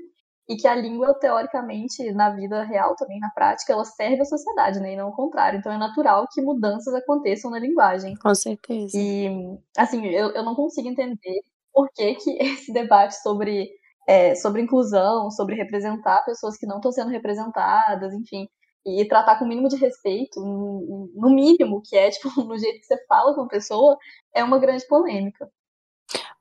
e 0.48 0.56
que 0.56 0.68
a 0.68 0.74
língua, 0.74 1.14
teoricamente, 1.14 2.12
na 2.12 2.30
vida 2.30 2.62
real 2.64 2.94
também, 2.96 3.18
na 3.18 3.30
prática, 3.30 3.72
ela 3.72 3.84
serve 3.84 4.20
à 4.20 4.24
sociedade, 4.24 4.78
né, 4.78 4.92
e 4.92 4.96
não 4.96 5.08
o 5.08 5.16
contrário. 5.16 5.58
Então 5.58 5.72
é 5.72 5.78
natural 5.78 6.26
que 6.30 6.42
mudanças 6.42 6.94
aconteçam 6.94 7.50
na 7.50 7.58
linguagem. 7.58 8.14
Com 8.16 8.34
certeza. 8.34 8.96
E, 8.96 9.58
assim, 9.76 10.06
eu, 10.06 10.30
eu 10.30 10.44
não 10.44 10.54
consigo 10.54 10.88
entender 10.88 11.40
por 11.72 11.88
que, 11.94 12.14
que 12.16 12.30
esse 12.42 12.72
debate 12.72 13.14
sobre, 13.22 13.70
é, 14.06 14.34
sobre 14.34 14.62
inclusão, 14.62 15.30
sobre 15.30 15.54
representar 15.54 16.24
pessoas 16.24 16.56
que 16.56 16.66
não 16.66 16.76
estão 16.76 16.92
sendo 16.92 17.10
representadas, 17.10 18.12
enfim, 18.12 18.48
e 18.86 19.04
tratar 19.06 19.38
com 19.38 19.44
o 19.44 19.48
mínimo 19.48 19.68
de 19.68 19.76
respeito, 19.76 20.40
no 20.40 21.30
mínimo, 21.30 21.82
que 21.82 21.96
é, 21.96 22.10
tipo, 22.10 22.28
no 22.42 22.58
jeito 22.58 22.80
que 22.80 22.86
você 22.86 23.04
fala 23.06 23.34
com 23.34 23.42
a 23.42 23.48
pessoa, 23.48 23.96
é 24.34 24.44
uma 24.44 24.58
grande 24.58 24.86
polêmica. 24.86 25.50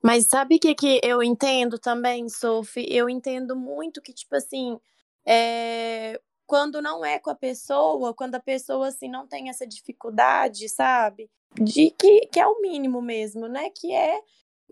Mas 0.02 0.28
sabe 0.28 0.56
o 0.56 0.60
que, 0.60 0.76
que 0.76 1.00
eu 1.02 1.24
entendo 1.24 1.80
também, 1.80 2.28
Sophie? 2.28 2.86
Eu 2.90 3.08
entendo 3.08 3.56
muito 3.56 4.02
que, 4.02 4.14
tipo 4.14 4.36
assim, 4.36 4.78
é... 5.26 6.20
quando 6.46 6.82
não 6.82 7.06
é 7.06 7.18
com 7.20 7.30
a 7.30 7.36
pessoa, 7.36 8.14
quando 8.14 8.36
a 8.36 8.42
pessoa, 8.42 8.90
assim, 8.90 9.08
não 9.08 9.26
tem 9.26 9.50
essa 9.50 9.66
dificuldade, 9.66 10.68
sabe? 10.68 11.30
De 11.56 11.92
que, 11.92 12.28
que 12.28 12.40
é 12.40 12.46
o 12.46 12.60
mínimo 12.60 13.02
mesmo, 13.02 13.48
né? 13.48 13.70
Que 13.70 13.94
é 13.94 14.20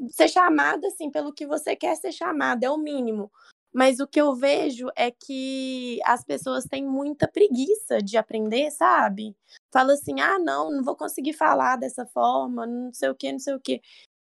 ser 0.10 0.28
chamada, 0.28 0.88
assim, 0.88 1.10
pelo 1.12 1.34
que 1.34 1.46
você 1.46 1.76
quer 1.76 1.96
ser 1.96 2.12
chamada, 2.12 2.66
é 2.66 2.70
o 2.70 2.78
mínimo. 2.78 3.32
Mas 3.74 4.00
o 4.00 4.08
que 4.08 4.20
eu 4.20 4.36
vejo 4.36 4.90
é 4.98 5.12
que 5.12 6.00
as 6.06 6.24
pessoas 6.24 6.66
têm 6.66 6.86
muita 6.86 7.28
preguiça 7.28 8.02
de 8.02 8.18
aprender, 8.18 8.70
sabe? 8.72 9.36
Fala 9.72 9.94
assim: 9.94 10.20
ah, 10.20 10.38
não, 10.40 10.70
não 10.72 10.84
vou 10.84 10.96
conseguir 10.96 11.34
falar 11.34 11.78
dessa 11.78 12.06
forma, 12.06 12.68
não 12.68 12.94
sei 12.94 13.10
o 13.10 13.16
que, 13.16 13.32
não 13.32 13.40
sei 13.40 13.54
o 13.56 13.60
que. 13.60 13.82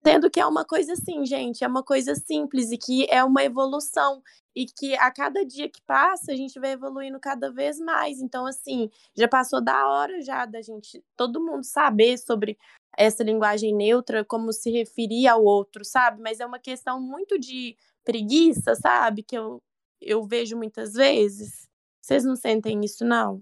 Sendo 0.05 0.29
que 0.29 0.39
é 0.39 0.45
uma 0.45 0.65
coisa 0.65 0.93
assim, 0.93 1.25
gente, 1.25 1.63
é 1.63 1.67
uma 1.67 1.83
coisa 1.83 2.13
simples 2.15 2.71
e 2.71 2.77
que 2.77 3.07
é 3.09 3.23
uma 3.23 3.43
evolução. 3.43 4.21
E 4.55 4.65
que 4.65 4.95
a 4.95 5.11
cada 5.11 5.45
dia 5.45 5.69
que 5.69 5.81
passa, 5.81 6.31
a 6.31 6.35
gente 6.35 6.59
vai 6.59 6.71
evoluindo 6.73 7.19
cada 7.19 7.51
vez 7.51 7.79
mais. 7.79 8.21
Então, 8.21 8.45
assim, 8.45 8.89
já 9.17 9.27
passou 9.27 9.61
da 9.63 9.87
hora 9.89 10.21
já 10.21 10.45
da 10.45 10.61
gente, 10.61 11.03
todo 11.17 11.43
mundo 11.43 11.63
saber 11.63 12.17
sobre 12.17 12.57
essa 12.97 13.23
linguagem 13.23 13.73
neutra, 13.73 14.23
como 14.23 14.51
se 14.53 14.71
referir 14.71 15.27
ao 15.27 15.43
outro, 15.43 15.83
sabe? 15.83 16.21
Mas 16.21 16.39
é 16.39 16.45
uma 16.45 16.59
questão 16.59 16.99
muito 16.99 17.39
de 17.39 17.75
preguiça, 18.03 18.75
sabe? 18.75 19.23
Que 19.23 19.37
eu, 19.37 19.61
eu 20.01 20.23
vejo 20.23 20.55
muitas 20.55 20.93
vezes. 20.93 21.67
Vocês 22.01 22.23
não 22.23 22.35
sentem 22.35 22.83
isso, 22.83 23.03
não? 23.05 23.41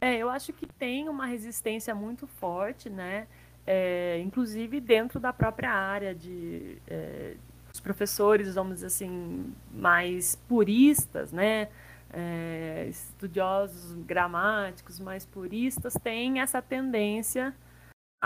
É, 0.00 0.16
eu 0.16 0.28
acho 0.28 0.52
que 0.52 0.66
tem 0.66 1.08
uma 1.08 1.26
resistência 1.26 1.94
muito 1.94 2.26
forte, 2.26 2.90
né? 2.90 3.26
É, 3.66 4.20
inclusive 4.20 4.80
dentro 4.80 5.18
da 5.18 5.32
própria 5.32 5.70
área 5.72 6.14
de 6.14 6.78
é, 6.86 7.36
os 7.72 7.80
professores, 7.80 8.54
vamos 8.54 8.76
dizer 8.76 8.86
assim, 8.86 9.52
mais 9.72 10.36
puristas, 10.48 11.32
né? 11.32 11.68
É, 12.12 12.86
estudiosos 12.88 13.92
gramáticos 14.04 15.00
mais 15.00 15.26
puristas 15.26 15.94
têm 15.94 16.40
essa 16.40 16.62
tendência 16.62 17.54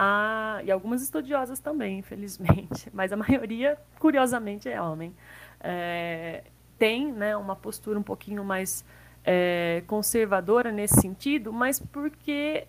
a, 0.02 0.62
e 0.64 0.71
algumas 0.71 1.02
estudiosas 1.02 1.61
também, 1.61 1.99
infelizmente, 1.99 2.88
mas 2.95 3.12
a 3.12 3.16
maioria, 3.19 3.76
curiosamente, 3.99 4.66
é 4.66 4.80
homem, 4.80 5.14
é, 5.61 6.42
tem 6.78 7.12
né, 7.12 7.37
uma 7.37 7.54
postura 7.54 7.99
um 7.99 8.02
pouquinho 8.02 8.42
mais 8.42 8.83
é, 9.23 9.83
conservadora 9.87 10.73
nesse 10.73 10.99
sentido, 10.99 11.52
mas 11.52 11.78
porque 11.78 12.66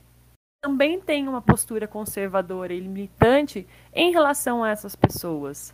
também 0.61 0.99
tem 0.99 1.29
uma 1.29 1.41
postura 1.41 1.87
conservadora 1.87 2.73
e 2.73 2.81
limitante 2.81 3.65
em 3.93 4.11
relação 4.11 4.61
a 4.61 4.69
essas 4.69 4.93
pessoas. 4.93 5.73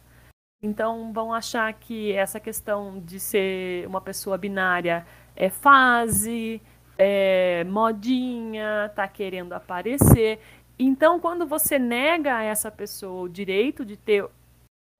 Então 0.61 1.11
vão 1.11 1.33
achar 1.33 1.73
que 1.73 2.11
essa 2.11 2.39
questão 2.39 2.99
de 2.99 3.19
ser 3.19 3.87
uma 3.87 3.99
pessoa 3.99 4.37
binária 4.37 5.07
é 5.35 5.49
fase, 5.49 6.61
é 6.97 7.63
modinha, 7.65 8.91
tá 8.95 9.07
querendo 9.07 9.53
aparecer. 9.53 10.39
Então, 10.79 11.19
quando 11.19 11.45
você 11.47 11.79
nega 11.79 12.35
a 12.35 12.43
essa 12.43 12.71
pessoa 12.71 13.23
o 13.23 13.29
direito 13.29 13.83
de 13.83 13.97
ter 13.97 14.27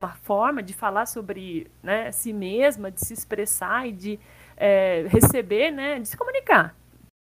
uma 0.01 0.15
forma 0.15 0.61
de 0.63 0.73
falar 0.73 1.05
sobre 1.05 1.69
né, 1.81 2.11
si 2.11 2.33
mesma, 2.33 2.91
de 2.91 3.05
se 3.05 3.13
expressar 3.13 3.87
e 3.87 3.91
de 3.91 4.19
é, 4.55 5.05
receber, 5.09 5.71
né, 5.71 5.99
de 5.99 6.07
se 6.07 6.17
comunicar 6.17 6.75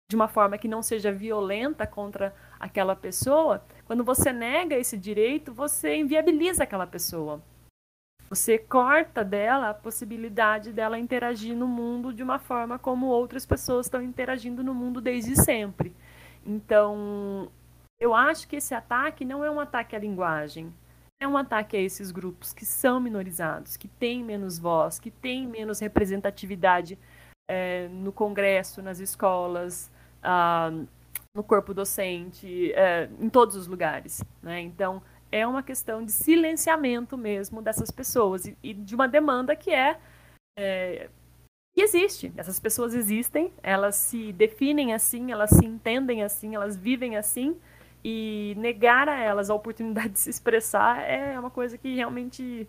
de 0.09 0.15
uma 0.15 0.27
forma 0.29 0.57
que 0.57 0.69
não 0.69 0.81
seja 0.81 1.11
violenta 1.11 1.85
contra 1.85 2.33
aquela 2.57 2.95
pessoa, 2.95 3.61
quando 3.85 4.05
você 4.05 4.31
nega 4.31 4.75
esse 4.75 4.97
direito, 4.97 5.53
você 5.53 5.97
inviabiliza 5.97 6.63
aquela 6.63 6.87
pessoa. 6.87 7.41
Você 8.29 8.57
corta 8.57 9.23
dela 9.23 9.69
a 9.69 9.73
possibilidade 9.73 10.71
dela 10.71 10.97
interagir 10.97 11.55
no 11.55 11.67
mundo 11.67 12.13
de 12.13 12.23
uma 12.23 12.39
forma 12.39 12.79
como 12.79 13.07
outras 13.07 13.45
pessoas 13.45 13.85
estão 13.85 14.01
interagindo 14.01 14.63
no 14.63 14.73
mundo 14.73 15.01
desde 15.01 15.35
sempre. 15.35 15.93
Então, 16.45 17.51
eu 17.99 18.13
acho 18.13 18.47
que 18.47 18.57
esse 18.57 18.73
ataque 18.73 19.25
não 19.25 19.43
é 19.43 19.49
um 19.49 19.59
ataque 19.59 19.95
à 19.95 19.99
linguagem, 19.99 20.73
é 21.19 21.27
um 21.27 21.35
ataque 21.35 21.75
a 21.75 21.81
esses 21.81 22.11
grupos 22.11 22.53
que 22.53 22.65
são 22.65 22.99
minorizados, 22.99 23.75
que 23.75 23.87
têm 23.87 24.23
menos 24.23 24.59
voz, 24.59 24.99
que 24.99 25.09
têm 25.09 25.47
menos 25.47 25.79
representatividade 25.79 26.97
é, 27.49 27.87
no 27.87 28.11
Congresso, 28.11 28.81
nas 28.81 28.99
escolas, 28.99 29.91
ah, 30.21 30.71
no 31.35 31.43
corpo 31.43 31.73
docente, 31.73 32.71
é, 32.73 33.09
em 33.19 33.29
todos 33.29 33.55
os 33.55 33.67
lugares. 33.67 34.23
Né? 34.43 34.61
Então, 34.61 35.01
é 35.31 35.45
uma 35.45 35.63
questão 35.63 36.05
de 36.05 36.11
silenciamento 36.11 37.17
mesmo 37.17 37.61
dessas 37.61 37.89
pessoas 37.89 38.45
e, 38.45 38.57
e 38.61 38.73
de 38.73 38.93
uma 38.93 39.07
demanda 39.07 39.55
que 39.55 39.71
é, 39.71 39.99
é 40.57 41.09
existe. 41.75 42.31
Essas 42.35 42.59
pessoas 42.59 42.93
existem, 42.93 43.53
elas 43.61 43.95
se 43.95 44.33
definem 44.33 44.93
assim, 44.93 45.31
elas 45.31 45.51
se 45.51 45.65
entendem 45.65 46.23
assim, 46.23 46.55
elas 46.55 46.75
vivem 46.75 47.15
assim, 47.15 47.55
e 48.09 48.55
negar 48.55 49.09
a 49.09 49.19
elas 49.19 49.49
a 49.49 49.53
oportunidade 49.53 50.13
de 50.13 50.19
se 50.19 50.29
expressar 50.29 51.01
é 51.01 51.37
uma 51.37 51.51
coisa 51.51 51.77
que 51.77 51.93
realmente. 51.93 52.65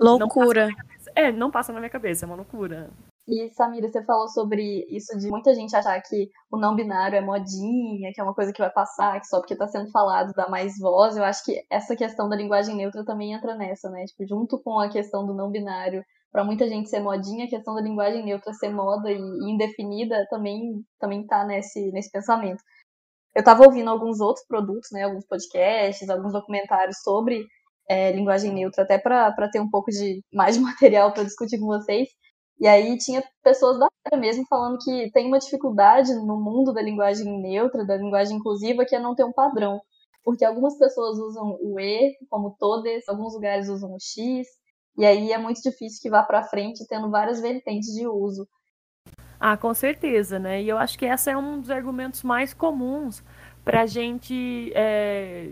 Loucura. 0.00 0.68
Não 0.68 1.12
é, 1.14 1.30
não 1.30 1.50
passa 1.50 1.70
na 1.70 1.80
minha 1.80 1.90
cabeça, 1.90 2.24
é 2.24 2.26
uma 2.26 2.36
loucura. 2.36 2.88
E, 3.28 3.50
Samira, 3.50 3.88
você 3.88 4.02
falou 4.02 4.26
sobre 4.28 4.86
isso 4.88 5.18
de 5.18 5.28
muita 5.28 5.54
gente 5.54 5.76
achar 5.76 6.00
que 6.00 6.30
o 6.50 6.58
não 6.58 6.74
binário 6.74 7.14
é 7.14 7.20
modinha, 7.20 8.10
que 8.14 8.18
é 8.18 8.24
uma 8.24 8.34
coisa 8.34 8.54
que 8.54 8.62
vai 8.62 8.70
passar, 8.70 9.20
que 9.20 9.26
só 9.26 9.38
porque 9.38 9.52
está 9.52 9.68
sendo 9.68 9.90
falado 9.90 10.32
dá 10.34 10.48
mais 10.48 10.78
voz. 10.78 11.14
Eu 11.14 11.24
acho 11.24 11.44
que 11.44 11.62
essa 11.68 11.94
questão 11.94 12.30
da 12.30 12.34
linguagem 12.34 12.74
neutra 12.74 13.04
também 13.04 13.34
entra 13.34 13.54
nessa, 13.54 13.90
né? 13.90 14.06
Tipo, 14.06 14.26
junto 14.26 14.58
com 14.62 14.80
a 14.80 14.88
questão 14.88 15.26
do 15.26 15.34
não 15.34 15.50
binário, 15.50 16.02
para 16.32 16.42
muita 16.42 16.66
gente 16.66 16.88
ser 16.88 17.00
modinha, 17.00 17.44
a 17.44 17.50
questão 17.50 17.74
da 17.74 17.82
linguagem 17.82 18.24
neutra 18.24 18.54
ser 18.54 18.70
moda 18.70 19.12
e 19.12 19.18
indefinida 19.52 20.26
também, 20.30 20.82
também 20.98 21.26
tá 21.26 21.44
nesse, 21.44 21.92
nesse 21.92 22.10
pensamento. 22.10 22.62
Eu 23.34 23.40
estava 23.40 23.64
ouvindo 23.64 23.90
alguns 23.90 24.20
outros 24.20 24.44
produtos, 24.46 24.90
né? 24.92 25.04
Alguns 25.04 25.26
podcasts, 25.26 26.08
alguns 26.08 26.32
documentários 26.32 26.98
sobre 27.02 27.46
é, 27.88 28.12
linguagem 28.12 28.52
neutra, 28.52 28.84
até 28.84 28.98
para 28.98 29.50
ter 29.50 29.60
um 29.60 29.70
pouco 29.70 29.90
de 29.90 30.22
mais 30.32 30.56
material 30.58 31.12
para 31.12 31.24
discutir 31.24 31.58
com 31.58 31.66
vocês. 31.66 32.08
E 32.60 32.66
aí 32.66 32.98
tinha 32.98 33.24
pessoas 33.42 33.78
da 33.78 33.88
área 34.06 34.20
mesmo 34.20 34.44
falando 34.48 34.78
que 34.78 35.10
tem 35.12 35.26
uma 35.26 35.38
dificuldade 35.38 36.14
no 36.14 36.38
mundo 36.38 36.72
da 36.74 36.82
linguagem 36.82 37.40
neutra, 37.40 37.86
da 37.86 37.96
linguagem 37.96 38.36
inclusiva, 38.36 38.84
que 38.84 38.94
é 38.94 39.00
não 39.00 39.14
ter 39.14 39.24
um 39.24 39.32
padrão. 39.32 39.80
Porque 40.22 40.44
algumas 40.44 40.76
pessoas 40.76 41.18
usam 41.18 41.56
o 41.62 41.80
E 41.80 42.14
como 42.28 42.54
todes, 42.58 43.08
alguns 43.08 43.34
lugares 43.34 43.68
usam 43.68 43.94
o 43.94 43.98
X, 43.98 44.46
e 44.98 45.06
aí 45.06 45.32
é 45.32 45.38
muito 45.38 45.62
difícil 45.62 45.98
que 46.02 46.10
vá 46.10 46.22
para 46.22 46.44
frente 46.44 46.86
tendo 46.86 47.10
várias 47.10 47.40
vertentes 47.40 47.94
de 47.94 48.06
uso. 48.06 48.46
Ah, 49.40 49.56
com 49.56 49.72
certeza, 49.72 50.38
né? 50.38 50.62
E 50.62 50.68
eu 50.68 50.76
acho 50.76 50.98
que 50.98 51.06
esse 51.06 51.30
é 51.30 51.36
um 51.36 51.60
dos 51.60 51.70
argumentos 51.70 52.22
mais 52.22 52.52
comuns 52.52 53.24
para 53.64 53.82
a 53.82 53.86
gente 53.86 54.70
é, 54.74 55.50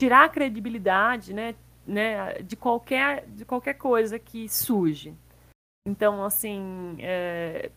tirar 0.00 0.24
a 0.24 0.28
credibilidade, 0.28 1.34
né, 1.34 1.54
né, 1.86 2.34
de 2.42 2.56
qualquer 2.56 3.26
de 3.28 3.44
qualquer 3.44 3.74
coisa 3.74 4.18
que 4.18 4.48
surge. 4.48 5.14
Então, 5.86 6.24
assim, 6.24 6.96
é, 7.00 7.70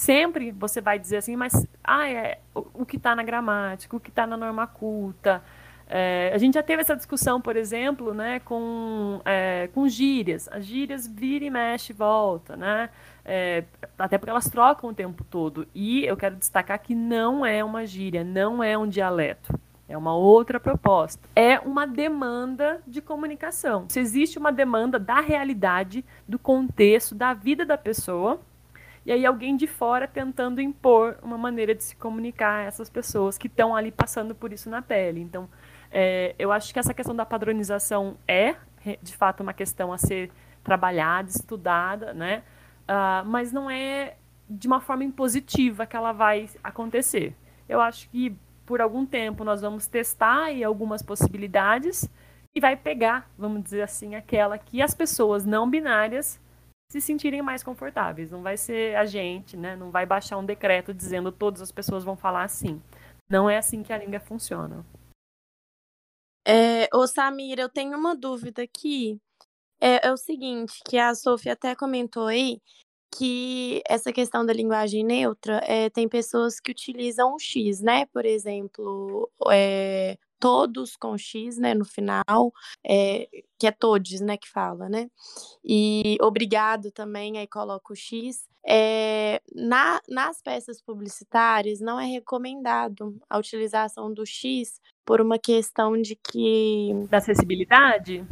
sempre 0.00 0.50
você 0.52 0.80
vai 0.80 0.98
dizer 0.98 1.18
assim, 1.18 1.36
mas 1.36 1.66
ah, 1.82 2.08
é, 2.08 2.40
o, 2.54 2.82
o 2.82 2.86
que 2.86 2.96
está 2.96 3.14
na 3.14 3.22
gramática, 3.22 3.96
o 3.96 4.00
que 4.00 4.10
está 4.10 4.26
na 4.26 4.36
norma 4.36 4.66
culta. 4.66 5.42
É, 5.86 6.32
a 6.34 6.38
gente 6.38 6.54
já 6.54 6.62
teve 6.62 6.80
essa 6.80 6.96
discussão, 6.96 7.40
por 7.40 7.56
exemplo, 7.56 8.14
né, 8.14 8.40
com, 8.40 9.20
é, 9.24 9.68
com 9.74 9.86
gírias. 9.88 10.48
As 10.48 10.64
gírias 10.64 11.06
vira 11.06 11.44
e 11.44 11.50
mexe 11.50 11.92
e 11.92 11.96
volta, 11.96 12.56
né? 12.56 12.88
É, 13.24 13.64
até 13.98 14.18
porque 14.18 14.30
elas 14.30 14.48
trocam 14.48 14.90
o 14.90 14.94
tempo 14.94 15.24
todo. 15.24 15.66
E 15.74 16.04
eu 16.04 16.16
quero 16.16 16.36
destacar 16.36 16.78
que 16.78 16.94
não 16.94 17.44
é 17.44 17.64
uma 17.64 17.86
gíria, 17.86 18.22
não 18.22 18.62
é 18.62 18.76
um 18.76 18.86
dialeto. 18.86 19.58
É 19.88 19.96
uma 19.96 20.14
outra 20.14 20.58
proposta. 20.58 21.28
É 21.36 21.58
uma 21.58 21.86
demanda 21.86 22.82
de 22.86 23.00
comunicação. 23.02 23.86
Se 23.88 24.00
existe 24.00 24.38
uma 24.38 24.50
demanda 24.50 24.98
da 24.98 25.20
realidade, 25.20 26.04
do 26.26 26.38
contexto, 26.38 27.14
da 27.14 27.34
vida 27.34 27.66
da 27.66 27.76
pessoa, 27.76 28.40
e 29.04 29.12
aí 29.12 29.26
alguém 29.26 29.56
de 29.56 29.66
fora 29.66 30.08
tentando 30.08 30.60
impor 30.60 31.18
uma 31.22 31.36
maneira 31.36 31.74
de 31.74 31.84
se 31.84 31.94
comunicar 31.96 32.60
a 32.60 32.62
essas 32.62 32.88
pessoas 32.88 33.36
que 33.36 33.46
estão 33.46 33.76
ali 33.76 33.92
passando 33.92 34.34
por 34.34 34.52
isso 34.52 34.70
na 34.70 34.80
pele. 34.80 35.20
Então, 35.20 35.48
é, 35.90 36.34
eu 36.38 36.50
acho 36.50 36.72
que 36.72 36.78
essa 36.78 36.94
questão 36.94 37.14
da 37.14 37.26
padronização 37.26 38.16
é, 38.26 38.56
de 39.02 39.16
fato, 39.16 39.42
uma 39.42 39.52
questão 39.52 39.92
a 39.92 39.98
ser 39.98 40.30
trabalhada, 40.62 41.28
estudada, 41.28 42.14
né? 42.14 42.42
Uh, 42.84 43.24
mas 43.26 43.52
não 43.52 43.70
é 43.70 44.16
de 44.48 44.66
uma 44.66 44.80
forma 44.80 45.04
impositiva 45.04 45.86
que 45.86 45.96
ela 45.96 46.12
vai 46.12 46.48
acontecer. 46.62 47.34
Eu 47.68 47.80
acho 47.80 48.08
que 48.10 48.36
por 48.66 48.80
algum 48.80 49.04
tempo 49.04 49.44
nós 49.44 49.60
vamos 49.60 49.86
testar 49.86 50.44
aí 50.44 50.62
algumas 50.62 51.02
possibilidades 51.02 52.08
e 52.54 52.60
vai 52.60 52.76
pegar, 52.76 53.28
vamos 53.36 53.62
dizer 53.62 53.82
assim, 53.82 54.14
aquela 54.14 54.58
que 54.58 54.80
as 54.80 54.94
pessoas 54.94 55.44
não 55.44 55.68
binárias 55.68 56.40
se 56.90 57.00
sentirem 57.00 57.42
mais 57.42 57.62
confortáveis. 57.62 58.30
Não 58.30 58.42
vai 58.42 58.56
ser 58.56 58.96
a 58.96 59.04
gente, 59.04 59.56
né? 59.56 59.74
Não 59.74 59.90
vai 59.90 60.06
baixar 60.06 60.38
um 60.38 60.44
decreto 60.44 60.94
dizendo 60.94 61.32
todas 61.32 61.60
as 61.60 61.72
pessoas 61.72 62.04
vão 62.04 62.16
falar 62.16 62.44
assim. 62.44 62.80
Não 63.28 63.48
é 63.50 63.56
assim 63.56 63.82
que 63.82 63.92
a 63.92 63.98
língua 63.98 64.20
funciona. 64.20 64.84
É, 66.46 66.88
ô 66.94 67.06
Samira, 67.06 67.62
eu 67.62 67.68
tenho 67.68 67.96
uma 67.98 68.14
dúvida 68.14 68.62
aqui. 68.62 69.18
É, 69.80 70.08
é 70.08 70.12
o 70.12 70.16
seguinte, 70.16 70.80
que 70.86 70.98
a 70.98 71.14
Sofia 71.14 71.52
até 71.52 71.74
comentou 71.74 72.26
aí, 72.26 72.60
que 73.16 73.82
essa 73.88 74.12
questão 74.12 74.44
da 74.44 74.52
linguagem 74.52 75.04
neutra 75.04 75.60
é, 75.64 75.88
tem 75.90 76.08
pessoas 76.08 76.58
que 76.58 76.72
utilizam 76.72 77.34
o 77.34 77.38
X, 77.38 77.80
né? 77.80 78.06
Por 78.06 78.24
exemplo, 78.24 79.30
é, 79.50 80.18
todos 80.38 80.96
com 80.96 81.16
X, 81.16 81.56
né, 81.56 81.72
no 81.72 81.84
final, 81.84 82.52
é, 82.84 83.28
que 83.58 83.66
é 83.66 83.70
todos, 83.70 84.20
né, 84.20 84.36
que 84.36 84.46
fala, 84.46 84.88
né? 84.90 85.08
E 85.64 86.18
obrigado 86.20 86.90
também, 86.90 87.38
aí 87.38 87.46
coloca 87.46 87.92
o 87.92 87.96
X. 87.96 88.46
É, 88.66 89.40
na, 89.54 90.00
nas 90.08 90.42
peças 90.42 90.82
publicitárias 90.82 91.80
não 91.80 92.00
é 92.00 92.06
recomendado 92.06 93.18
a 93.28 93.38
utilização 93.38 94.12
do 94.12 94.26
X 94.26 94.80
por 95.04 95.20
uma 95.20 95.38
questão 95.38 96.00
de 96.00 96.16
que. 96.16 96.90
Da 97.08 97.18
acessibilidade? 97.18 98.26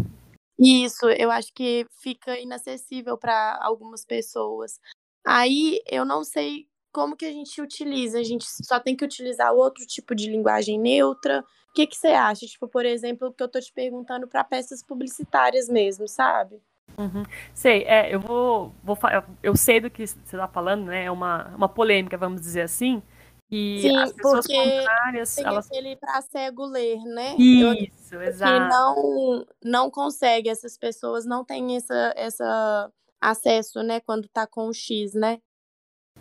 Isso, 0.63 1.09
eu 1.09 1.29
acho 1.31 1.53
que 1.53 1.85
fica 2.01 2.39
inacessível 2.39 3.19
para 3.19 3.59
algumas 3.61 4.05
pessoas. 4.05 4.79
Aí 5.27 5.81
eu 5.91 6.05
não 6.05 6.23
sei 6.23 6.69
como 6.93 7.17
que 7.17 7.25
a 7.25 7.33
gente 7.33 7.61
utiliza, 7.61 8.21
a 8.21 8.23
gente 8.23 8.45
só 8.65 8.79
tem 8.79 8.95
que 8.95 9.05
utilizar 9.05 9.53
outro 9.53 9.85
tipo 9.87 10.15
de 10.15 10.31
linguagem 10.31 10.79
neutra. 10.79 11.41
O 11.71 11.73
que, 11.73 11.87
que 11.87 11.97
você 11.97 12.09
acha? 12.09 12.47
Tipo, 12.47 12.69
por 12.69 12.87
exemplo, 12.87 13.29
o 13.29 13.33
que 13.33 13.43
eu 13.43 13.49
tô 13.49 13.59
te 13.59 13.73
perguntando 13.73 14.29
para 14.29 14.45
peças 14.45 14.85
publicitárias 14.85 15.69
mesmo, 15.69 16.07
sabe? 16.07 16.63
Uhum. 16.97 17.25
Sei, 17.53 17.83
é, 17.85 18.15
eu 18.15 18.21
vou, 18.21 18.73
vou 18.85 18.97
eu 19.43 19.57
sei 19.57 19.81
do 19.81 19.91
que 19.91 20.07
você 20.07 20.17
está 20.19 20.47
falando, 20.47 20.85
né? 20.85 21.07
É 21.07 21.11
uma, 21.11 21.49
uma 21.57 21.69
polêmica, 21.69 22.17
vamos 22.17 22.41
dizer 22.41 22.61
assim. 22.61 23.03
E 23.55 23.83
Sim, 23.83 23.97
as 23.99 24.13
pessoas 24.15 24.47
porque 24.47 24.59
contrárias, 24.59 25.35
tem 25.35 25.45
elas... 25.45 25.67
aquele 25.67 25.95
para 25.97 26.23
cego 26.23 26.65
ler, 26.65 26.99
né? 27.05 27.37
Isso, 27.37 28.15
eu, 28.15 28.23
exato. 28.23 28.51
Que 28.51 28.69
não, 28.71 29.47
não 29.63 29.91
consegue, 29.91 30.49
essas 30.49 30.79
pessoas 30.79 31.27
não 31.27 31.45
têm 31.45 31.77
essa, 31.77 32.15
essa 32.17 32.91
acesso, 33.21 33.83
né, 33.83 34.01
quando 34.01 34.27
tá 34.27 34.47
com 34.47 34.69
o 34.69 34.73
X, 34.73 35.13
né? 35.13 35.39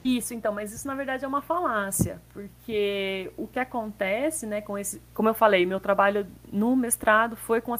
Isso, 0.04 0.34
então, 0.34 0.54
mas 0.54 0.74
isso 0.74 0.86
na 0.86 0.94
verdade 0.94 1.24
é 1.24 1.28
uma 1.28 1.42
falácia, 1.42 2.22
porque 2.34 3.32
o 3.38 3.48
que 3.48 3.60
acontece, 3.60 4.46
né, 4.46 4.60
com 4.60 4.78
esse, 4.78 5.02
como 5.14 5.30
eu 5.30 5.34
falei, 5.34 5.66
meu 5.66 5.80
trabalho 5.80 6.28
no 6.52 6.76
mestrado 6.76 7.38
foi 7.38 7.62
com 7.62 7.74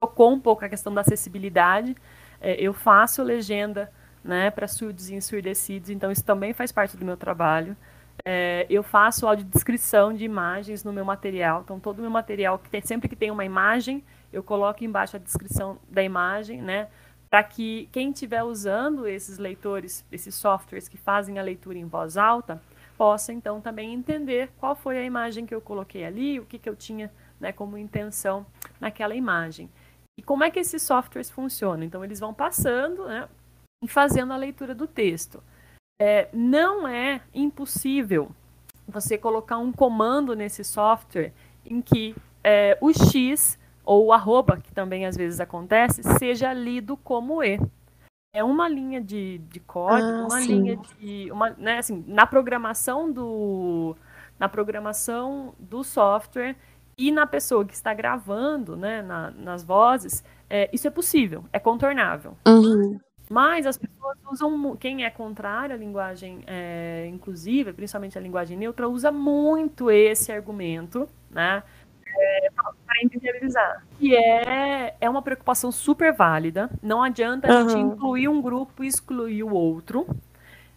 tocou 0.00 0.30
um 0.30 0.38
pouco 0.38 0.64
a 0.64 0.68
questão 0.68 0.94
da 0.94 1.00
acessibilidade. 1.00 1.96
É, 2.40 2.54
eu 2.54 2.72
faço 2.72 3.24
legenda, 3.24 3.92
né, 4.22 4.52
para 4.52 4.68
surdos 4.68 5.10
e 5.10 5.14
ensurdecidos, 5.16 5.90
então 5.90 6.12
isso 6.12 6.24
também 6.24 6.52
faz 6.52 6.70
parte 6.70 6.96
do 6.96 7.04
meu 7.04 7.16
trabalho. 7.16 7.76
É, 8.24 8.66
eu 8.68 8.82
faço 8.82 9.26
audiodescrição 9.26 10.12
de 10.12 10.24
imagens 10.24 10.84
no 10.84 10.92
meu 10.92 11.04
material. 11.04 11.62
Então, 11.62 11.78
todo 11.78 11.98
o 11.98 12.02
meu 12.02 12.10
material, 12.10 12.58
que 12.58 12.68
tem, 12.68 12.80
sempre 12.82 13.08
que 13.08 13.16
tem 13.16 13.30
uma 13.30 13.44
imagem, 13.44 14.02
eu 14.32 14.42
coloco 14.42 14.84
embaixo 14.84 15.16
a 15.16 15.18
descrição 15.18 15.78
da 15.88 16.02
imagem, 16.02 16.60
né? 16.60 16.88
Para 17.30 17.42
que 17.42 17.88
quem 17.92 18.10
estiver 18.10 18.42
usando 18.42 19.06
esses 19.06 19.38
leitores, 19.38 20.04
esses 20.10 20.34
softwares 20.34 20.88
que 20.88 20.96
fazem 20.96 21.38
a 21.38 21.42
leitura 21.42 21.78
em 21.78 21.84
voz 21.84 22.16
alta, 22.16 22.60
possa 22.96 23.32
então 23.32 23.60
também 23.60 23.94
entender 23.94 24.50
qual 24.58 24.74
foi 24.74 24.98
a 24.98 25.04
imagem 25.04 25.46
que 25.46 25.54
eu 25.54 25.60
coloquei 25.60 26.04
ali, 26.04 26.40
o 26.40 26.44
que, 26.44 26.58
que 26.58 26.68
eu 26.68 26.74
tinha 26.74 27.12
né, 27.38 27.52
como 27.52 27.78
intenção 27.78 28.44
naquela 28.80 29.14
imagem. 29.14 29.70
E 30.18 30.22
como 30.22 30.42
é 30.42 30.50
que 30.50 30.58
esses 30.58 30.82
softwares 30.82 31.30
funcionam? 31.30 31.84
Então, 31.84 32.04
eles 32.04 32.18
vão 32.18 32.34
passando 32.34 33.06
né, 33.06 33.28
e 33.84 33.88
fazendo 33.88 34.32
a 34.32 34.36
leitura 34.36 34.74
do 34.74 34.86
texto 34.86 35.42
é, 35.98 36.28
não 36.32 36.86
é 36.86 37.20
impossível 37.34 38.30
você 38.86 39.18
colocar 39.18 39.58
um 39.58 39.72
comando 39.72 40.34
nesse 40.34 40.64
software 40.64 41.32
em 41.64 41.82
que 41.82 42.14
é, 42.42 42.78
o 42.80 42.92
X 42.92 43.58
ou 43.84 44.06
o 44.06 44.12
arroba, 44.12 44.58
que 44.58 44.72
também 44.72 45.06
às 45.06 45.16
vezes 45.16 45.40
acontece, 45.40 46.02
seja 46.18 46.52
lido 46.52 46.96
como 46.96 47.42
E. 47.42 47.58
É 48.34 48.44
uma 48.44 48.68
linha 48.68 49.00
de, 49.00 49.38
de 49.38 49.58
código, 49.60 50.06
ah, 50.06 50.26
uma 50.26 50.40
sim. 50.40 50.48
linha 50.48 50.76
de. 50.76 51.30
Uma, 51.32 51.50
né, 51.50 51.78
assim, 51.78 52.04
na 52.06 52.26
programação 52.26 53.10
do. 53.10 53.96
Na 54.38 54.48
programação 54.48 55.54
do 55.58 55.82
software 55.82 56.54
e 56.96 57.10
na 57.10 57.26
pessoa 57.26 57.64
que 57.64 57.74
está 57.74 57.92
gravando 57.94 58.76
né, 58.76 59.02
na, 59.02 59.30
nas 59.30 59.64
vozes, 59.64 60.22
é, 60.48 60.68
isso 60.72 60.86
é 60.86 60.90
possível, 60.90 61.44
é 61.52 61.58
contornável. 61.58 62.36
Uhum. 62.46 63.00
Mas 63.30 63.66
as 63.66 63.76
pessoas 63.76 64.16
usam, 64.30 64.76
quem 64.76 65.04
é 65.04 65.10
contrário 65.10 65.74
à 65.74 65.78
linguagem 65.78 66.40
é, 66.46 67.06
inclusiva, 67.12 67.72
principalmente 67.72 68.16
a 68.16 68.20
linguagem 68.20 68.56
neutra, 68.56 68.88
usa 68.88 69.12
muito 69.12 69.90
esse 69.90 70.32
argumento, 70.32 71.08
né? 71.30 71.62
É, 72.06 72.50
para 72.50 73.02
interiorizar. 73.02 73.84
E 74.00 74.16
é, 74.16 74.96
é 75.00 75.10
uma 75.10 75.22
preocupação 75.22 75.70
super 75.70 76.12
válida. 76.12 76.70
Não 76.82 77.02
adianta 77.02 77.46
a 77.46 77.68
gente 77.68 77.78
incluir 77.78 78.28
um 78.28 78.40
grupo 78.40 78.82
e 78.82 78.86
excluir 78.86 79.42
o 79.42 79.52
outro. 79.52 80.06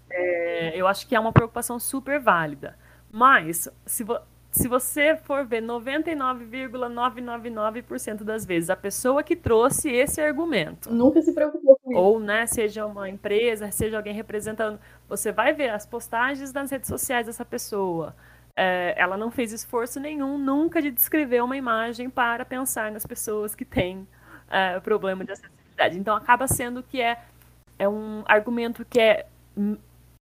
É, 0.10 0.74
eu 0.76 0.88
acho 0.88 1.08
que 1.08 1.16
é 1.16 1.20
uma 1.20 1.32
preocupação 1.32 1.80
super 1.80 2.20
válida. 2.20 2.78
Mas, 3.12 3.70
se, 3.86 4.06
se 4.52 4.68
você 4.68 5.16
for 5.16 5.46
ver 5.46 5.62
99,999% 5.62 8.24
das 8.24 8.46
vezes 8.46 8.70
a 8.70 8.76
pessoa 8.76 9.24
que 9.24 9.34
trouxe 9.34 9.90
esse 9.90 10.20
argumento 10.20 10.94
nunca 10.94 11.22
se 11.22 11.34
preocupou 11.34 11.80
com 11.82 11.92
isso. 11.92 12.02
Ou, 12.02 12.20
né, 12.20 12.46
seja 12.46 12.86
uma 12.86 13.08
empresa, 13.08 13.72
seja 13.72 13.96
alguém 13.96 14.14
representando, 14.14 14.78
você 15.08 15.32
vai 15.32 15.54
ver 15.54 15.70
as 15.70 15.86
postagens 15.86 16.52
nas 16.52 16.70
redes 16.70 16.90
sociais 16.90 17.28
dessa 17.28 17.46
pessoa. 17.46 18.14
É, 18.54 18.94
ela 18.98 19.16
não 19.16 19.32
fez 19.32 19.54
esforço 19.54 20.02
nenhum 20.02 20.38
nunca 20.38 20.82
de 20.82 20.92
descrever 20.92 21.42
uma 21.42 21.56
imagem 21.56 22.10
para 22.10 22.44
pensar 22.44 22.92
nas 22.92 23.06
pessoas 23.06 23.56
que 23.56 23.64
têm 23.64 24.06
é, 24.50 24.78
problema 24.82 25.24
de 25.24 25.32
acessibilidade. 25.32 25.98
Então 25.98 26.14
acaba 26.14 26.46
sendo 26.46 26.84
que 26.84 27.00
é, 27.00 27.18
é 27.80 27.88
um 27.88 28.22
argumento 28.28 28.84
que 28.84 29.00
é 29.00 29.28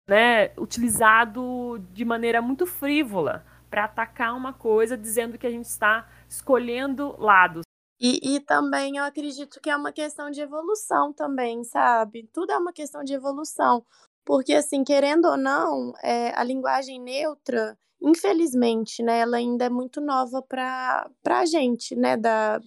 né, 0.08 0.50
utilizado 0.56 1.78
de 1.92 2.06
maneira 2.06 2.40
muito 2.40 2.66
frívola 2.66 3.44
para 3.74 3.86
atacar 3.86 4.36
uma 4.36 4.52
coisa 4.52 4.96
dizendo 4.96 5.36
que 5.36 5.48
a 5.48 5.50
gente 5.50 5.64
está 5.64 6.08
escolhendo 6.28 7.16
lados. 7.18 7.62
E, 8.00 8.36
e, 8.36 8.38
também 8.38 8.98
eu 8.98 9.04
acredito 9.04 9.60
que 9.60 9.68
é 9.68 9.74
uma 9.74 9.90
questão 9.90 10.30
de 10.30 10.40
evolução 10.40 11.12
também, 11.12 11.64
sabe? 11.64 12.28
Tudo 12.32 12.52
é 12.52 12.56
uma 12.56 12.72
questão 12.72 13.02
de 13.02 13.14
evolução. 13.14 13.84
Porque, 14.24 14.52
assim, 14.54 14.84
querendo 14.84 15.24
ou 15.24 15.36
não, 15.36 15.92
é, 16.04 16.32
a 16.38 16.44
linguagem 16.44 17.00
neutra, 17.00 17.76
infelizmente, 18.00 19.02
né, 19.02 19.18
ela 19.18 19.38
ainda 19.38 19.64
é 19.64 19.70
muito 19.70 20.00
nova 20.00 20.40
para 20.40 21.10
a 21.26 21.44
gente, 21.44 21.96
né, 21.96 22.16
da, 22.16 22.60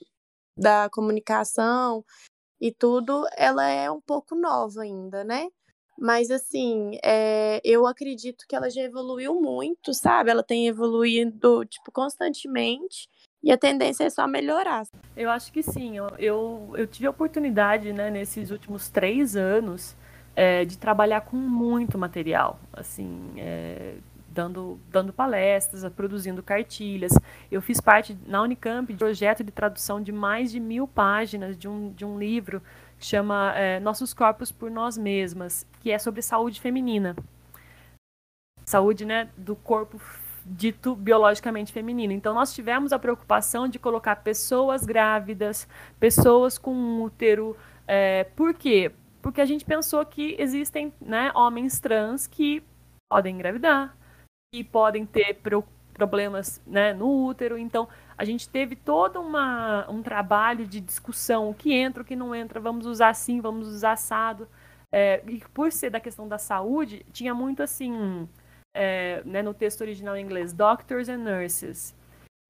da 0.58 0.89
comunicação 0.89 2.04
e 2.60 2.70
tudo, 2.70 3.26
ela 3.38 3.65
é 3.65 3.89
um 3.89 4.02
pouco 4.02 4.36
nova 4.36 4.82
ainda, 4.82 5.24
né? 5.24 5.48
Mas, 5.98 6.30
assim, 6.30 6.98
é, 7.04 7.60
eu 7.64 7.88
acredito 7.88 8.46
que 8.48 8.56
ela 8.56 8.70
já 8.70 8.82
evoluiu 8.82 9.40
muito, 9.42 9.94
sabe? 9.94 10.30
Ela 10.30 10.44
tem 10.44 10.68
evoluído, 10.68 11.66
tipo, 11.66 11.92
constantemente. 11.92 13.10
E 13.44 13.52
a 13.52 13.58
tendência 13.58 14.04
é 14.04 14.10
só 14.10 14.28
melhorar. 14.28 14.84
Eu 15.16 15.30
acho 15.30 15.52
que 15.52 15.64
sim. 15.64 15.98
Eu, 15.98 16.10
eu, 16.20 16.74
eu 16.76 16.88
tive 16.88 17.08
a 17.08 17.10
oportunidade, 17.10 17.92
né, 17.94 18.12
nesses 18.12 18.52
últimos 18.52 18.90
três 18.90 19.36
anos, 19.36 19.96
é, 20.36 20.66
de 20.66 20.78
trabalhar 20.78 21.22
com 21.22 21.36
muito 21.36 21.98
material. 21.98 22.60
Assim, 22.74 23.34
é, 23.38 23.96
dando, 24.38 24.80
dando 24.92 25.12
palestras, 25.12 25.84
produzindo 25.94 26.44
cartilhas. 26.44 27.12
Eu 27.52 27.60
fiz 27.60 27.82
parte, 27.82 28.16
na 28.28 28.44
Unicamp, 28.44 28.88
de 28.88 28.94
um 28.94 28.98
projeto 28.98 29.44
de 29.44 29.52
tradução 29.52 30.00
de 30.00 30.12
mais 30.12 30.52
de 30.52 30.60
mil 30.60 30.88
páginas 30.88 31.58
de 31.58 31.68
um, 31.68 31.92
de 31.92 32.06
um 32.06 32.20
livro 32.20 32.62
chama 33.00 33.54
é, 33.56 33.80
Nossos 33.80 34.14
Corpos 34.14 34.52
por 34.52 34.70
Nós 34.72 34.98
Mesmas, 34.98 35.66
que 35.82 35.92
é 35.92 36.00
sobre 36.00 36.22
saúde 36.22 36.60
feminina. 36.60 37.16
Saúde 38.66 39.06
né, 39.06 39.30
do 39.38 39.56
corpo 39.56 40.02
dito 40.46 40.96
biologicamente 40.96 41.72
feminino. 41.74 42.14
Então, 42.14 42.34
nós 42.34 42.54
tivemos 42.54 42.94
a 42.94 43.00
preocupação 43.00 43.68
de 43.68 43.80
colocar 43.80 44.18
pessoas 44.18 44.86
grávidas, 44.86 45.68
pessoas 46.00 46.58
com 46.58 47.02
útero. 47.02 47.56
É, 47.88 48.24
por 48.36 48.54
quê? 48.54 48.92
porque 49.28 49.42
a 49.42 49.46
gente 49.46 49.66
pensou 49.66 50.06
que 50.06 50.38
existem 50.40 50.94
né, 51.02 51.34
homens 51.36 51.82
trans 51.82 52.28
que 52.28 52.64
podem 53.12 53.36
engravidar, 53.36 53.94
que 54.54 54.64
podem 54.64 55.06
ter 55.06 55.34
problemas 55.98 56.62
né, 56.66 56.94
no 56.94 57.26
útero. 57.26 57.58
Então, 57.58 57.90
a 58.18 58.24
gente 58.24 58.48
teve 58.48 58.76
todo 58.76 59.20
uma, 59.20 59.90
um 59.90 60.02
trabalho 60.02 60.66
de 60.66 60.80
discussão, 60.80 61.50
o 61.50 61.54
que 61.54 61.74
entra, 61.74 62.04
o 62.04 62.06
que 62.06 62.16
não 62.16 62.34
entra, 62.34 62.60
vamos 62.60 62.86
usar 62.86 63.10
assim, 63.10 63.42
vamos 63.42 63.68
usar 63.68 63.94
assado. 63.94 64.48
É, 64.92 65.22
e 65.28 65.40
por 65.54 65.72
ser 65.72 65.90
da 65.90 66.00
questão 66.00 66.28
da 66.28 66.38
saúde, 66.38 67.06
tinha 67.12 67.34
muito 67.34 67.62
assim, 67.62 68.30
é, 68.74 69.22
né, 69.26 69.42
no 69.42 69.54
texto 69.54 69.82
original 69.82 70.16
em 70.16 70.24
inglês, 70.24 70.54
doctors 70.54 71.10
and 71.10 71.18
nurses. 71.18 71.97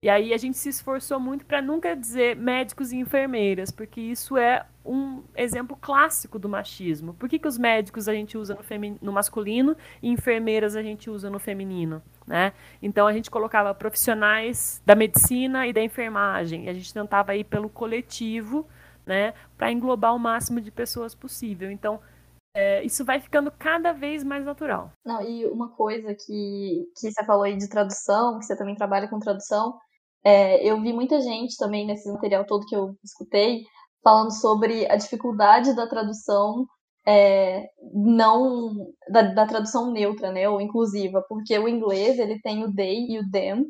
E 0.03 0.09
aí 0.09 0.31
a 0.31 0.37
gente 0.37 0.57
se 0.57 0.69
esforçou 0.69 1.19
muito 1.19 1.43
para 1.43 1.59
nunca 1.59 1.95
dizer 1.95 2.35
médicos 2.35 2.91
e 2.91 2.97
enfermeiras, 2.97 3.71
porque 3.71 3.99
isso 3.99 4.37
é 4.37 4.63
um 4.85 5.23
exemplo 5.35 5.75
clássico 5.75 6.37
do 6.37 6.47
machismo. 6.47 7.15
Por 7.15 7.27
que, 7.27 7.39
que 7.39 7.47
os 7.47 7.57
médicos 7.57 8.07
a 8.07 8.13
gente 8.13 8.37
usa 8.37 8.53
no, 8.53 8.97
no 9.01 9.11
masculino 9.11 9.75
e 10.01 10.09
enfermeiras 10.09 10.75
a 10.75 10.83
gente 10.83 11.09
usa 11.09 11.31
no 11.31 11.39
feminino? 11.39 12.01
Né? 12.27 12.53
Então 12.79 13.07
a 13.07 13.13
gente 13.13 13.31
colocava 13.31 13.73
profissionais 13.73 14.81
da 14.85 14.93
medicina 14.93 15.65
e 15.65 15.73
da 15.73 15.81
enfermagem, 15.81 16.65
e 16.65 16.69
a 16.69 16.73
gente 16.73 16.93
tentava 16.93 17.35
ir 17.35 17.45
pelo 17.45 17.67
coletivo 17.67 18.67
né, 19.03 19.33
para 19.57 19.71
englobar 19.71 20.13
o 20.13 20.19
máximo 20.19 20.61
de 20.61 20.69
pessoas 20.69 21.15
possível. 21.15 21.71
Então 21.71 21.99
é, 22.55 22.83
isso 22.83 23.03
vai 23.03 23.19
ficando 23.19 23.51
cada 23.51 23.93
vez 23.93 24.23
mais 24.23 24.45
natural. 24.45 24.91
Não, 25.05 25.21
e 25.21 25.45
uma 25.45 25.69
coisa 25.69 26.13
que, 26.13 26.87
que 26.95 27.11
você 27.11 27.25
falou 27.25 27.43
aí 27.43 27.57
de 27.57 27.69
tradução, 27.69 28.37
que 28.37 28.45
você 28.45 28.55
também 28.55 28.75
trabalha 28.75 29.07
com 29.07 29.19
tradução, 29.19 29.77
é, 30.27 30.61
eu 30.61 30.81
vi 30.81 30.91
muita 30.91 31.21
gente 31.21 31.55
também 31.55 31.87
nesse 31.87 32.11
material 32.11 32.45
todo 32.45 32.65
que 32.65 32.75
eu 32.75 32.93
escutei 33.01 33.63
falando 34.03 34.31
sobre 34.33 34.85
a 34.91 34.97
dificuldade 34.97 35.73
da 35.73 35.87
tradução 35.87 36.65
é, 37.07 37.69
não 37.93 38.75
da, 39.09 39.21
da, 39.21 39.47
tradução 39.47 39.89
neutra, 39.89 40.29
né, 40.29 40.49
ou 40.49 40.59
inclusiva, 40.59 41.23
porque 41.29 41.57
o 41.57 41.69
inglês 41.69 42.19
ele 42.19 42.41
tem 42.41 42.65
o 42.65 42.73
they 42.75 43.05
e 43.07 43.19
o 43.19 43.31
them 43.31 43.65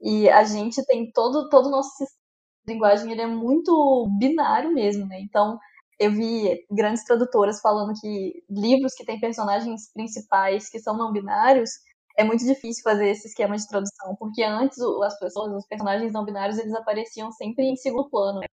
e 0.00 0.28
a 0.28 0.42
gente 0.42 0.84
tem 0.86 1.08
todo 1.12 1.48
todo 1.48 1.66
o 1.66 1.70
nosso 1.70 1.90
sistema 1.90 2.20
de 2.66 2.72
linguagem 2.72 3.12
ele 3.12 3.22
é 3.22 3.26
muito 3.28 4.08
binário 4.18 4.72
mesmo, 4.74 5.06
né? 5.06 5.20
Então 5.20 5.56
eu 6.00 6.10
vi 6.10 6.66
grandes 6.68 7.04
tradutoras 7.04 7.60
falando 7.60 7.92
que 8.00 8.42
livros 8.50 8.92
que 8.94 9.04
têm 9.04 9.20
personagens 9.20 9.92
principais 9.92 10.68
que 10.68 10.80
são 10.80 10.96
não 10.96 11.12
binários 11.12 11.70
é 12.16 12.24
muito 12.24 12.44
difícil 12.44 12.82
fazer 12.82 13.10
esse 13.10 13.28
esquema 13.28 13.56
de 13.56 13.68
tradução, 13.68 14.16
porque 14.18 14.42
antes 14.42 14.78
as 15.04 15.18
pessoas, 15.18 15.52
os 15.52 15.66
personagens 15.66 16.12
não 16.12 16.24
binários, 16.24 16.58
eles 16.58 16.74
apareciam 16.74 17.30
sempre 17.32 17.64
em 17.64 17.76
segundo 17.76 18.08
plano, 18.08 18.40
né? 18.40 18.46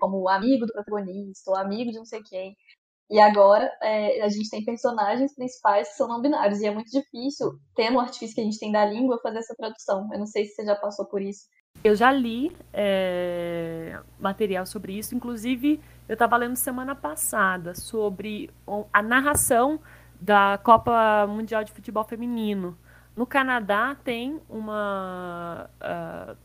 como 0.00 0.20
o 0.20 0.28
amigo 0.28 0.66
do 0.66 0.72
protagonista, 0.72 1.50
o 1.52 1.56
amigo 1.56 1.92
de 1.92 1.98
não 1.98 2.04
sei 2.04 2.20
quem. 2.22 2.56
E 3.10 3.20
agora 3.20 3.70
é, 3.82 4.22
a 4.22 4.28
gente 4.28 4.50
tem 4.50 4.64
personagens 4.64 5.34
principais 5.34 5.88
que 5.88 5.94
são 5.94 6.08
não 6.08 6.20
binários, 6.20 6.60
e 6.60 6.66
é 6.66 6.70
muito 6.72 6.90
difícil, 6.90 7.52
tendo 7.76 7.96
o 7.96 8.00
artifício 8.00 8.34
que 8.34 8.40
a 8.40 8.44
gente 8.44 8.58
tem 8.58 8.72
da 8.72 8.84
língua, 8.84 9.20
fazer 9.22 9.38
essa 9.38 9.54
tradução. 9.54 10.08
Eu 10.12 10.18
não 10.18 10.26
sei 10.26 10.46
se 10.46 10.54
você 10.54 10.64
já 10.64 10.74
passou 10.74 11.06
por 11.06 11.22
isso. 11.22 11.46
Eu 11.82 11.94
já 11.94 12.10
li 12.10 12.56
é, 12.72 14.00
material 14.18 14.64
sobre 14.64 14.98
isso, 14.98 15.14
inclusive 15.14 15.80
eu 16.08 16.14
estava 16.14 16.36
lendo 16.36 16.56
semana 16.56 16.94
passada 16.94 17.74
sobre 17.74 18.50
a 18.92 19.02
narração 19.02 19.78
da 20.20 20.58
Copa 20.62 21.26
Mundial 21.26 21.62
de 21.62 21.72
Futebol 21.72 22.04
Feminino. 22.04 22.78
No 23.16 23.26
Canadá 23.26 23.94
tem 23.94 24.40
uma 24.48 25.70
uh, 25.80 26.36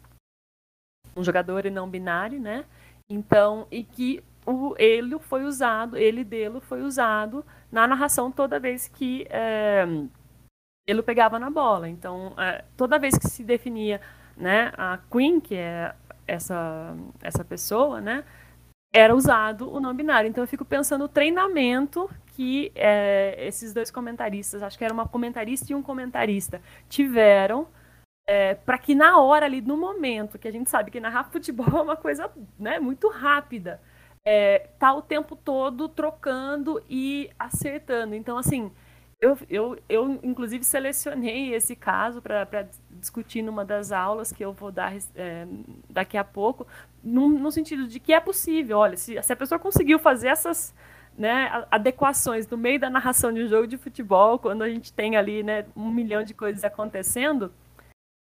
um 1.16 1.24
jogador 1.24 1.66
não 1.72 1.90
binário, 1.90 2.40
né? 2.40 2.66
Então, 3.10 3.68
e 3.72 3.84
que 3.84 4.24
o 4.46 4.76
ele 4.78 5.18
foi 5.20 5.44
usado, 5.44 5.98
ele 5.98 6.24
dele 6.24 6.60
foi 6.60 6.82
usado 6.82 7.46
na 7.72 7.88
narração 7.88 8.32
toda 8.32 8.60
vez 8.60 8.88
que 8.88 9.26
é, 9.30 9.86
ele 10.88 11.02
pegava 11.02 11.38
na 11.40 11.50
bola. 11.50 11.90
Então, 11.90 12.34
é, 12.38 12.64
toda 12.78 13.00
vez 13.00 13.18
que 13.18 13.28
se 13.28 13.44
definia, 13.44 14.02
né, 14.38 14.72
a 14.78 15.00
Queen, 15.12 15.40
que 15.40 15.56
é 15.56 15.94
essa 16.28 16.96
essa 17.22 17.44
pessoa, 17.44 18.00
né, 18.00 18.24
era 18.94 19.16
usado 19.16 19.72
o 19.72 19.80
não 19.80 19.94
binário. 19.94 20.30
Então, 20.30 20.44
eu 20.44 20.48
fico 20.48 20.66
pensando 20.66 21.02
no 21.02 21.08
treinamento 21.08 22.10
que 22.28 22.72
é, 22.76 23.36
esses 23.40 23.74
dois 23.74 23.92
comentaristas, 23.92 24.64
acho 24.64 24.78
que 24.78 24.84
era 24.84 24.94
uma 24.94 25.08
comentarista 25.08 25.72
e 25.72 25.76
um 25.76 25.82
comentarista, 25.82 26.62
tiveram 26.88 27.68
é, 28.28 28.54
para 28.54 28.78
que 28.78 28.94
na 28.94 29.20
hora 29.20 29.46
ali, 29.46 29.60
no 29.60 29.76
momento, 29.76 30.38
que 30.38 30.48
a 30.48 30.52
gente 30.52 30.70
sabe 30.70 30.92
que 30.92 31.00
narrar 31.00 31.26
futebol 31.32 31.68
é 31.78 31.82
uma 31.82 31.98
coisa 31.98 32.32
né, 32.58 32.80
muito 32.80 33.10
rápida, 33.10 33.82
é, 34.24 34.70
tá 34.78 34.94
o 34.94 35.02
tempo 35.02 35.36
todo 35.36 35.90
trocando 35.90 36.82
e 36.90 37.30
acertando. 37.40 38.14
Então, 38.16 38.38
assim, 38.38 38.72
eu, 39.22 39.38
eu, 39.50 39.78
eu 39.90 40.20
inclusive 40.24 40.64
selecionei 40.64 41.54
esse 41.54 41.76
caso 41.76 42.22
para 42.22 42.68
discutir 42.92 43.42
numa 43.42 43.66
das 43.66 43.92
aulas 43.92 44.32
que 44.32 44.44
eu 44.44 44.54
vou 44.54 44.72
dar 44.72 44.94
é, 45.16 45.46
daqui 45.90 46.18
a 46.18 46.24
pouco, 46.24 46.66
no, 47.04 47.28
no, 47.28 47.52
sentido 47.52 47.86
de 47.88 48.00
que 48.00 48.14
é 48.14 48.20
possível. 48.20 48.78
Olha, 48.78 48.96
se, 48.96 49.22
se 49.22 49.34
a 49.34 49.36
pessoa 49.36 49.60
conseguiu 49.60 50.00
fazer 50.00 50.30
essas 50.30 50.74
né, 51.18 51.66
adequações 51.70 52.48
no 52.48 52.58
meio 52.58 52.80
da 52.80 52.90
narração 52.90 53.34
de 53.34 53.44
um 53.44 53.48
jogo 53.48 53.68
de 53.68 53.78
futebol, 53.78 54.40
quando 54.40 54.62
a 54.62 54.70
gente 54.70 54.94
tem 54.94 55.18
ali 55.18 55.44
né, 55.44 55.66
um 55.76 55.92
milhão 55.92 56.24
de 56.24 56.34
coisas 56.34 56.64
acontecendo, 56.64 57.52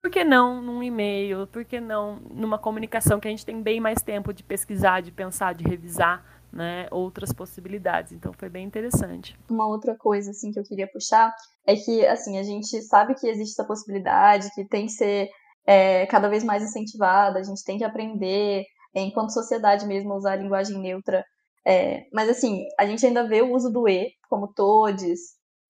por 0.04 0.12
que 0.12 0.24
não 0.24 0.62
num 0.62 0.84
e-mail? 0.84 1.48
Por 1.48 1.66
que 1.66 1.80
não 1.80 2.18
numa 2.30 2.60
comunicação 2.60 3.20
que 3.20 3.28
a 3.28 3.32
gente 3.32 3.46
tem 3.46 3.62
bem 3.64 3.80
mais 3.80 4.02
tempo 4.02 4.32
de 4.32 4.44
pesquisar, 4.44 5.02
de 5.02 5.12
pensar, 5.12 5.56
de 5.56 5.64
revisar 5.64 6.24
né, 6.54 6.88
outras 6.92 7.34
possibilidades? 7.34 8.12
Então 8.12 8.32
foi 8.34 8.50
bem 8.50 8.66
interessante. 8.66 9.38
Uma 9.50 9.68
outra 9.68 9.96
coisa 9.98 10.32
assim 10.32 10.52
que 10.52 10.60
eu 10.60 10.64
queria 10.64 10.88
puxar 10.88 11.34
é 11.66 11.76
que 11.76 12.06
assim 12.06 12.38
a 12.38 12.44
gente 12.44 12.82
sabe 12.84 13.16
que 13.16 13.28
existe 13.28 13.60
essa 13.60 13.68
possibilidade, 13.68 14.50
que 14.54 14.68
tem 14.68 14.86
que 14.86 14.92
ser 14.92 15.30
é, 15.66 16.06
cada 16.06 16.30
vez 16.30 16.44
mais 16.44 16.64
incentivada, 16.64 17.40
a 17.40 17.44
gente 17.44 17.64
tem 17.64 17.78
que 17.78 17.84
aprender 17.84 18.64
enquanto 18.96 19.34
sociedade 19.34 19.88
mesmo 19.88 20.14
usar 20.14 20.34
a 20.34 20.36
linguagem 20.36 20.80
neutra 20.80 21.24
é, 21.66 22.06
mas 22.12 22.30
assim, 22.30 22.66
a 22.80 22.86
gente 22.86 23.06
ainda 23.06 23.28
vê 23.28 23.42
o 23.42 23.54
uso 23.54 23.72
do 23.72 23.88
E, 23.88 24.12
como 24.30 24.54
todes, 24.54 25.20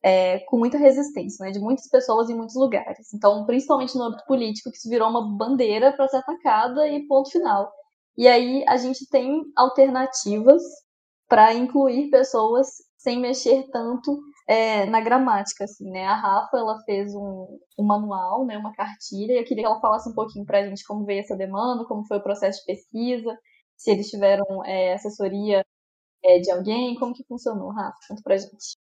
é, 0.03 0.39
com 0.39 0.57
muita 0.57 0.77
resistência, 0.77 1.45
né, 1.45 1.51
de 1.51 1.59
muitas 1.59 1.87
pessoas 1.87 2.29
em 2.29 2.35
muitos 2.35 2.55
lugares. 2.55 3.13
Então, 3.13 3.45
principalmente 3.45 3.95
no 3.95 4.03
âmbito 4.03 4.25
político, 4.25 4.71
que 4.71 4.77
isso 4.77 4.89
virou 4.89 5.09
uma 5.09 5.37
bandeira 5.37 5.93
para 5.93 6.07
ser 6.07 6.17
atacada 6.17 6.87
e 6.87 7.05
ponto 7.07 7.29
final. 7.29 7.71
E 8.17 8.27
aí 8.27 8.63
a 8.67 8.77
gente 8.77 9.07
tem 9.09 9.43
alternativas 9.55 10.61
para 11.27 11.53
incluir 11.53 12.09
pessoas 12.09 12.67
sem 12.97 13.19
mexer 13.19 13.69
tanto 13.71 14.21
é, 14.47 14.85
na 14.85 15.01
gramática, 15.01 15.63
assim, 15.63 15.89
né? 15.89 16.05
A 16.05 16.15
Rafa, 16.15 16.57
ela 16.57 16.79
fez 16.85 17.13
um, 17.15 17.59
um, 17.77 17.83
manual, 17.83 18.45
né, 18.45 18.57
uma 18.57 18.73
cartilha, 18.73 19.33
e 19.33 19.37
eu 19.39 19.45
queria 19.45 19.63
que 19.63 19.67
ela 19.67 19.81
falasse 19.81 20.09
um 20.09 20.13
pouquinho 20.13 20.45
para 20.45 20.59
a 20.59 20.67
gente 20.67 20.85
como 20.85 21.05
veio 21.05 21.21
essa 21.21 21.35
demanda, 21.35 21.85
como 21.85 22.05
foi 22.05 22.17
o 22.17 22.23
processo 22.23 22.59
de 22.59 22.65
pesquisa, 22.65 23.37
se 23.75 23.91
eles 23.91 24.09
tiveram 24.09 24.63
é, 24.65 24.93
assessoria 24.93 25.65
é, 26.23 26.39
de 26.39 26.51
alguém? 26.51 26.95
Como 26.95 27.13
que 27.13 27.25
funcionou, 27.25 27.71
Rafa? 27.71 27.97
Conta 28.07 28.21
pra 28.23 28.37
gente. 28.37 28.77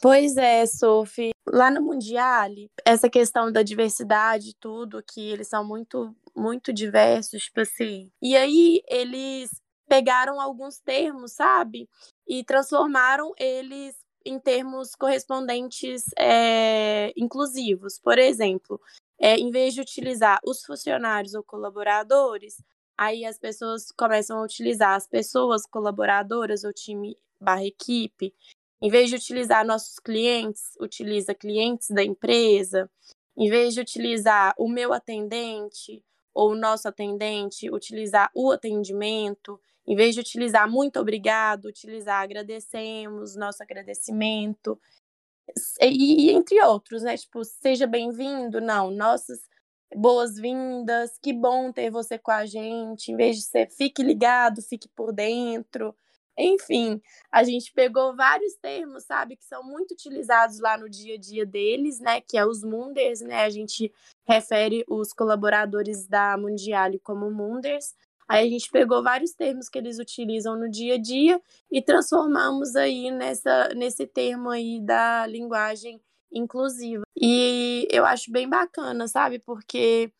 Pois 0.00 0.36
é, 0.36 0.66
Sophie. 0.66 1.30
Lá 1.46 1.70
no 1.70 1.80
Mundial, 1.80 2.50
essa 2.84 3.08
questão 3.08 3.52
da 3.52 3.62
diversidade, 3.62 4.54
tudo, 4.58 5.02
que 5.02 5.30
eles 5.30 5.48
são 5.48 5.64
muito, 5.66 6.14
muito 6.36 6.72
diversos, 6.72 7.44
tipo 7.44 7.60
assim. 7.60 8.10
E 8.20 8.36
aí 8.36 8.82
eles 8.88 9.50
pegaram 9.88 10.40
alguns 10.40 10.78
termos, 10.78 11.32
sabe? 11.32 11.88
E 12.26 12.44
transformaram 12.44 13.32
eles 13.38 13.96
em 14.24 14.38
termos 14.38 14.94
correspondentes 14.94 16.04
é, 16.18 17.12
inclusivos. 17.16 17.98
Por 17.98 18.18
exemplo, 18.18 18.80
é, 19.18 19.36
em 19.36 19.50
vez 19.50 19.74
de 19.74 19.80
utilizar 19.80 20.40
os 20.44 20.64
funcionários 20.64 21.34
ou 21.34 21.42
colaboradores, 21.42 22.56
Aí 22.98 23.26
as 23.26 23.38
pessoas 23.38 23.92
começam 23.92 24.38
a 24.38 24.42
utilizar 24.42 24.94
as 24.94 25.06
pessoas 25.06 25.66
colaboradoras 25.66 26.64
ou 26.64 26.72
time 26.72 27.16
barra 27.38 27.64
equipe. 27.64 28.34
Em 28.80 28.88
vez 28.90 29.10
de 29.10 29.16
utilizar 29.16 29.66
nossos 29.66 29.98
clientes, 29.98 30.74
utiliza 30.80 31.34
clientes 31.34 31.90
da 31.90 32.02
empresa. 32.02 32.90
Em 33.36 33.50
vez 33.50 33.74
de 33.74 33.80
utilizar 33.80 34.54
o 34.58 34.66
meu 34.66 34.94
atendente 34.94 36.02
ou 36.36 36.50
o 36.50 36.54
nosso 36.54 36.86
atendente, 36.86 37.70
utilizar 37.70 38.30
o 38.34 38.50
atendimento. 38.52 39.58
Em 39.86 39.96
vez 39.96 40.14
de 40.14 40.20
utilizar 40.20 40.70
muito 40.70 41.00
obrigado, 41.00 41.64
utilizar 41.64 42.22
agradecemos, 42.22 43.34
nosso 43.34 43.62
agradecimento. 43.62 44.78
E, 45.80 46.26
e 46.26 46.30
entre 46.30 46.62
outros, 46.62 47.02
né? 47.02 47.16
Tipo, 47.16 47.42
seja 47.42 47.86
bem-vindo, 47.86 48.60
não, 48.60 48.90
nossas 48.90 49.38
boas-vindas, 49.94 51.16
que 51.22 51.32
bom 51.32 51.72
ter 51.72 51.90
você 51.90 52.18
com 52.18 52.32
a 52.32 52.44
gente, 52.44 53.12
em 53.12 53.16
vez 53.16 53.36
de 53.36 53.42
ser 53.42 53.70
fique 53.70 54.02
ligado, 54.02 54.60
fique 54.60 54.88
por 54.94 55.14
dentro. 55.14 55.96
Enfim, 56.38 57.00
a 57.32 57.42
gente 57.44 57.72
pegou 57.72 58.14
vários 58.14 58.54
termos, 58.56 59.04
sabe, 59.04 59.36
que 59.36 59.44
são 59.44 59.62
muito 59.62 59.92
utilizados 59.92 60.60
lá 60.60 60.76
no 60.76 60.88
dia 60.88 61.14
a 61.14 61.18
dia 61.18 61.46
deles, 61.46 61.98
né, 61.98 62.20
que 62.20 62.36
é 62.36 62.44
os 62.44 62.62
Munders, 62.62 63.20
né, 63.22 63.44
a 63.44 63.50
gente 63.50 63.90
refere 64.28 64.84
os 64.88 65.12
colaboradores 65.12 66.06
da 66.06 66.36
Mundial 66.36 66.90
como 67.02 67.30
Munders. 67.30 67.94
Aí 68.28 68.46
a 68.46 68.50
gente 68.50 68.70
pegou 68.70 69.02
vários 69.02 69.32
termos 69.32 69.68
que 69.68 69.78
eles 69.78 69.98
utilizam 69.98 70.58
no 70.58 70.68
dia 70.68 70.94
a 70.94 70.98
dia 70.98 71.40
e 71.70 71.80
transformamos 71.80 72.74
aí 72.74 73.10
nessa, 73.10 73.68
nesse 73.74 74.06
termo 74.06 74.50
aí 74.50 74.80
da 74.80 75.26
linguagem 75.26 76.00
inclusiva. 76.32 77.04
E 77.16 77.86
eu 77.90 78.04
acho 78.04 78.30
bem 78.32 78.48
bacana, 78.48 79.06
sabe? 79.06 79.38
Porque 79.38 80.12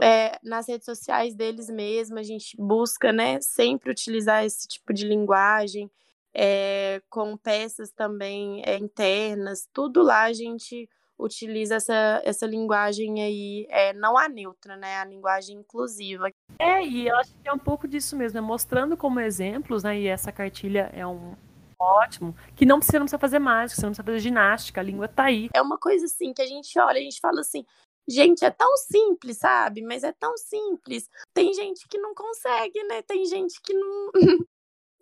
é, 0.00 0.38
nas 0.42 0.68
redes 0.68 0.84
sociais 0.84 1.34
deles 1.34 1.68
mesmo, 1.68 2.18
a 2.18 2.22
gente 2.22 2.56
busca, 2.58 3.12
né, 3.12 3.40
sempre 3.40 3.90
utilizar 3.90 4.44
esse 4.44 4.66
tipo 4.66 4.92
de 4.92 5.06
linguagem, 5.06 5.90
é, 6.34 7.00
com 7.08 7.36
peças 7.36 7.92
também 7.92 8.62
é, 8.64 8.76
internas, 8.76 9.68
tudo 9.72 10.02
lá 10.02 10.24
a 10.24 10.32
gente 10.32 10.88
utiliza 11.16 11.76
essa, 11.76 12.20
essa 12.24 12.44
linguagem 12.44 13.22
aí, 13.22 13.66
é, 13.70 13.92
não 13.92 14.18
a 14.18 14.28
neutra, 14.28 14.76
né, 14.76 14.96
a 14.96 15.04
linguagem 15.04 15.58
inclusiva. 15.58 16.28
É, 16.58 16.84
e 16.84 17.06
eu 17.06 17.16
acho 17.16 17.32
que 17.40 17.48
é 17.48 17.52
um 17.52 17.58
pouco 17.58 17.86
disso 17.86 18.16
mesmo, 18.16 18.38
é 18.38 18.40
mostrando 18.40 18.96
como 18.96 19.20
exemplos, 19.20 19.84
né, 19.84 19.98
e 19.98 20.08
essa 20.08 20.32
cartilha 20.32 20.90
é 20.92 21.06
um 21.06 21.36
ótimo, 21.78 22.34
que 22.56 22.64
não 22.64 22.78
precisa, 22.78 22.98
não 22.98 23.04
precisa 23.04 23.18
fazer 23.18 23.38
mágica, 23.38 23.80
você 23.80 23.86
não 23.86 23.90
precisa 23.90 24.04
fazer 24.04 24.18
ginástica, 24.18 24.80
a 24.80 24.84
língua 24.84 25.06
tá 25.06 25.24
aí. 25.24 25.48
É 25.54 25.62
uma 25.62 25.78
coisa 25.78 26.06
assim, 26.06 26.32
que 26.32 26.42
a 26.42 26.46
gente 26.46 26.78
olha, 26.78 26.98
a 26.98 27.02
gente 27.02 27.20
fala 27.20 27.40
assim, 27.40 27.64
Gente, 28.08 28.44
é 28.44 28.50
tão 28.50 28.76
simples, 28.76 29.38
sabe? 29.38 29.82
Mas 29.82 30.04
é 30.04 30.12
tão 30.12 30.36
simples. 30.36 31.08
Tem 31.32 31.52
gente 31.54 31.88
que 31.88 31.98
não 31.98 32.14
consegue, 32.14 32.82
né? 32.84 33.02
Tem 33.02 33.24
gente 33.24 33.60
que 33.62 33.72
não, 33.72 34.10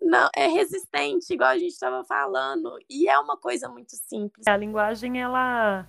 não 0.01 0.29
é 0.35 0.47
resistente, 0.47 1.33
igual 1.33 1.49
a 1.49 1.57
gente 1.57 1.73
estava 1.73 2.03
falando. 2.05 2.77
E 2.89 3.07
é 3.09 3.19
uma 3.19 3.37
coisa 3.37 3.67
muito 3.67 3.95
simples. 3.95 4.47
A 4.47 4.55
linguagem, 4.55 5.21
ela 5.21 5.87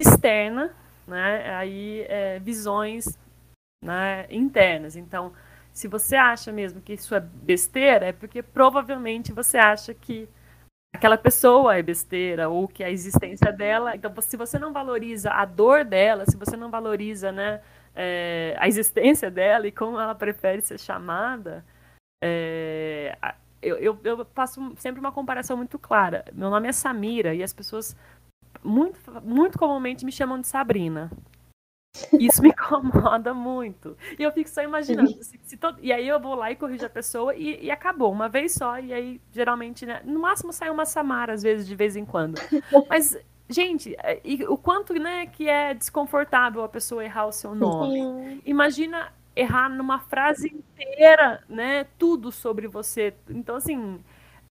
externa, 0.00 0.76
né? 1.06 1.54
Aí 1.54 2.02
é, 2.08 2.38
visões 2.40 3.16
né, 3.84 4.26
internas. 4.30 4.96
Então, 4.96 5.32
se 5.72 5.86
você 5.86 6.16
acha 6.16 6.52
mesmo 6.52 6.80
que 6.80 6.94
isso 6.94 7.14
é 7.14 7.20
besteira, 7.20 8.06
é 8.06 8.12
porque 8.12 8.42
provavelmente 8.42 9.32
você 9.32 9.56
acha 9.56 9.94
que 9.94 10.28
aquela 10.92 11.16
pessoa 11.16 11.76
é 11.76 11.82
besteira 11.82 12.48
ou 12.48 12.68
que 12.68 12.84
a 12.84 12.90
existência 12.90 13.52
dela. 13.52 13.94
Então, 13.96 14.12
se 14.20 14.36
você 14.36 14.58
não 14.58 14.72
valoriza 14.72 15.30
a 15.30 15.44
dor 15.44 15.84
dela, 15.84 16.24
se 16.26 16.36
você 16.36 16.56
não 16.56 16.70
valoriza 16.70 17.32
né, 17.32 17.60
é, 17.94 18.54
a 18.58 18.68
existência 18.68 19.30
dela 19.30 19.66
e 19.66 19.72
como 19.72 19.98
ela 19.98 20.14
prefere 20.14 20.62
ser 20.62 20.78
chamada, 20.78 21.64
é, 22.22 23.16
eu, 23.62 23.76
eu, 23.76 23.98
eu, 24.04 24.26
faço 24.34 24.74
sempre 24.76 25.00
uma 25.00 25.12
comparação 25.12 25.56
muito 25.56 25.78
clara. 25.78 26.24
Meu 26.32 26.50
nome 26.50 26.68
é 26.68 26.72
Samira 26.72 27.34
e 27.34 27.42
as 27.42 27.52
pessoas 27.52 27.96
muito, 28.62 28.98
muito 29.22 29.58
comumente 29.58 30.04
me 30.04 30.12
chamam 30.12 30.40
de 30.40 30.46
Sabrina. 30.46 31.10
Isso 32.18 32.42
me 32.42 32.48
incomoda 32.50 33.34
muito. 33.34 33.96
E 34.18 34.22
eu 34.22 34.32
fico 34.32 34.48
só 34.48 34.62
imaginando. 34.62 35.22
Se, 35.22 35.38
se 35.42 35.56
todo... 35.56 35.78
E 35.82 35.92
aí 35.92 36.06
eu 36.06 36.20
vou 36.20 36.34
lá 36.34 36.50
e 36.50 36.56
corrijo 36.56 36.86
a 36.86 36.90
pessoa 36.90 37.34
e, 37.34 37.64
e, 37.64 37.70
acabou, 37.70 38.12
uma 38.12 38.28
vez 38.28 38.52
só. 38.52 38.78
E 38.78 38.92
aí, 38.92 39.20
geralmente, 39.32 39.84
né? 39.84 40.00
no 40.04 40.20
máximo 40.20 40.52
sai 40.52 40.70
uma 40.70 40.84
Samara, 40.84 41.32
às 41.32 41.42
vezes, 41.42 41.66
de 41.66 41.74
vez 41.74 41.96
em 41.96 42.04
quando. 42.04 42.40
Mas, 42.88 43.16
gente, 43.48 43.94
é, 44.02 44.20
e, 44.24 44.44
o 44.44 44.56
quanto 44.56 44.94
né, 44.94 45.26
que 45.26 45.48
é 45.48 45.74
desconfortável 45.74 46.62
a 46.62 46.68
pessoa 46.68 47.04
errar 47.04 47.26
o 47.26 47.32
seu 47.32 47.54
nome. 47.54 47.94
Sim. 47.94 48.42
Imagina 48.44 49.12
errar 49.34 49.68
numa 49.68 49.98
frase 49.98 50.48
inteira, 50.48 51.42
né? 51.48 51.86
Tudo 51.98 52.30
sobre 52.30 52.66
você. 52.66 53.14
Então, 53.28 53.56
assim. 53.56 54.00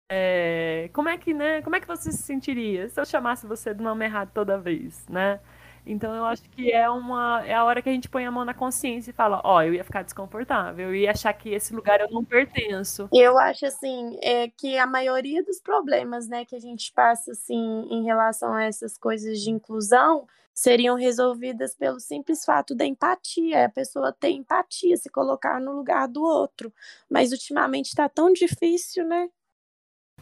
É... 0.08 0.88
como 0.92 1.08
é 1.08 1.18
que, 1.18 1.34
né? 1.34 1.60
Como 1.62 1.74
é 1.74 1.80
que 1.80 1.86
você 1.86 2.12
se 2.12 2.22
sentiria 2.22 2.88
se 2.88 3.00
eu 3.00 3.04
chamasse 3.04 3.44
você 3.44 3.74
do 3.74 3.82
nome 3.82 4.04
errado 4.04 4.30
toda 4.32 4.56
vez, 4.56 5.04
né? 5.08 5.40
Então 5.86 6.14
eu 6.14 6.24
acho 6.24 6.42
que 6.50 6.72
é 6.72 6.90
uma 6.90 7.44
é 7.46 7.54
a 7.54 7.64
hora 7.64 7.80
que 7.80 7.88
a 7.88 7.92
gente 7.92 8.08
põe 8.08 8.26
a 8.26 8.30
mão 8.30 8.44
na 8.44 8.52
consciência 8.52 9.10
e 9.10 9.14
fala, 9.14 9.40
ó, 9.44 9.56
oh, 9.56 9.62
eu 9.62 9.72
ia 9.72 9.84
ficar 9.84 10.02
desconfortável, 10.02 10.88
eu 10.88 10.94
ia 10.94 11.12
achar 11.12 11.32
que 11.32 11.50
esse 11.50 11.72
lugar 11.74 12.00
eu 12.00 12.10
não 12.10 12.24
pertenço. 12.24 13.08
Eu 13.12 13.38
acho 13.38 13.66
assim, 13.66 14.18
é 14.20 14.48
que 14.48 14.76
a 14.76 14.86
maioria 14.86 15.44
dos 15.44 15.60
problemas, 15.60 16.28
né, 16.28 16.44
que 16.44 16.56
a 16.56 16.60
gente 16.60 16.92
passa 16.92 17.30
assim 17.30 17.86
em 17.88 18.04
relação 18.04 18.52
a 18.52 18.64
essas 18.64 18.98
coisas 18.98 19.40
de 19.40 19.50
inclusão 19.50 20.26
seriam 20.52 20.96
resolvidas 20.96 21.74
pelo 21.74 22.00
simples 22.00 22.44
fato 22.44 22.74
da 22.74 22.84
empatia, 22.84 23.66
a 23.66 23.68
pessoa 23.68 24.10
ter 24.10 24.30
empatia, 24.30 24.96
se 24.96 25.10
colocar 25.10 25.60
no 25.60 25.72
lugar 25.72 26.08
do 26.08 26.22
outro. 26.22 26.72
Mas 27.08 27.30
ultimamente 27.30 27.88
está 27.88 28.08
tão 28.08 28.32
difícil, 28.32 29.04
né? 29.04 29.28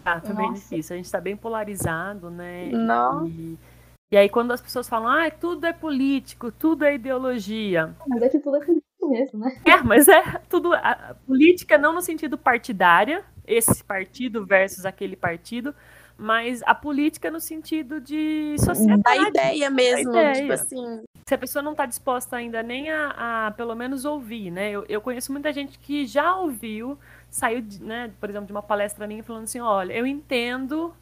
Ah, 0.04 0.20
tá 0.20 0.32
bem 0.34 0.52
difícil. 0.52 0.94
A 0.94 0.96
gente 0.96 1.06
está 1.06 1.20
bem 1.20 1.36
polarizado, 1.36 2.30
né? 2.30 2.66
Não. 2.66 3.28
E 3.28 3.56
e 4.10 4.16
aí, 4.16 4.28
quando 4.28 4.52
as 4.52 4.60
pessoas 4.60 4.88
falam, 4.88 5.08
ah, 5.08 5.30
tudo 5.30 5.66
é 5.66 5.72
político, 5.72 6.52
tudo 6.52 6.84
é 6.84 6.94
ideologia. 6.94 7.94
Mas 8.06 8.22
é 8.22 8.28
que 8.28 8.38
tudo 8.38 8.56
é 8.56 8.64
político 8.64 9.08
mesmo, 9.08 9.40
né? 9.40 9.60
É, 9.64 9.82
mas 9.82 10.08
é 10.08 10.22
tudo. 10.48 10.72
A 10.74 11.16
política 11.26 11.76
não 11.76 11.92
no 11.92 12.00
sentido 12.00 12.38
partidária, 12.38 13.24
esse 13.46 13.82
partido 13.82 14.46
versus 14.46 14.86
aquele 14.86 15.16
partido, 15.16 15.74
mas 16.16 16.62
a 16.64 16.74
política 16.74 17.30
no 17.30 17.40
sentido 17.40 18.00
de 18.00 18.56
sociedade. 18.58 19.02
Da 19.02 19.16
ideia 19.16 19.70
mesmo, 19.70 20.10
ideia. 20.10 20.34
tipo 20.34 20.52
assim. 20.52 21.02
Se 21.26 21.34
a 21.34 21.38
pessoa 21.38 21.62
não 21.62 21.72
está 21.72 21.86
disposta 21.86 22.36
ainda 22.36 22.62
nem 22.62 22.90
a, 22.90 23.46
a, 23.46 23.50
pelo 23.52 23.74
menos 23.74 24.04
ouvir, 24.04 24.50
né? 24.50 24.70
Eu, 24.70 24.84
eu 24.88 25.00
conheço 25.00 25.32
muita 25.32 25.52
gente 25.52 25.78
que 25.78 26.06
já 26.06 26.36
ouviu, 26.36 26.98
saiu, 27.30 27.62
de, 27.62 27.82
né, 27.82 28.12
por 28.20 28.28
exemplo, 28.28 28.46
de 28.46 28.52
uma 28.52 28.62
palestra 28.62 29.06
minha 29.06 29.24
falando 29.24 29.44
assim, 29.44 29.58
olha, 29.58 29.94
eu 29.94 30.06
entendo 30.06 30.94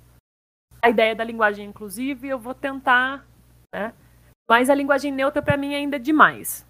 a 0.83 0.91
ideia 0.91 1.15
da 1.15 1.23
linguagem 1.23 1.67
inclusiva 1.67 2.27
e 2.27 2.31
eu 2.31 2.39
vou 2.39 2.53
tentar, 2.53 3.25
né? 3.73 3.95
Mas 4.51 4.69
a 4.69 4.75
linguagem 4.75 5.13
neutra 5.13 5.41
para 5.41 5.57
mim 5.57 5.75
ainda 5.75 5.97
é 5.97 5.99
demais. 5.99 6.67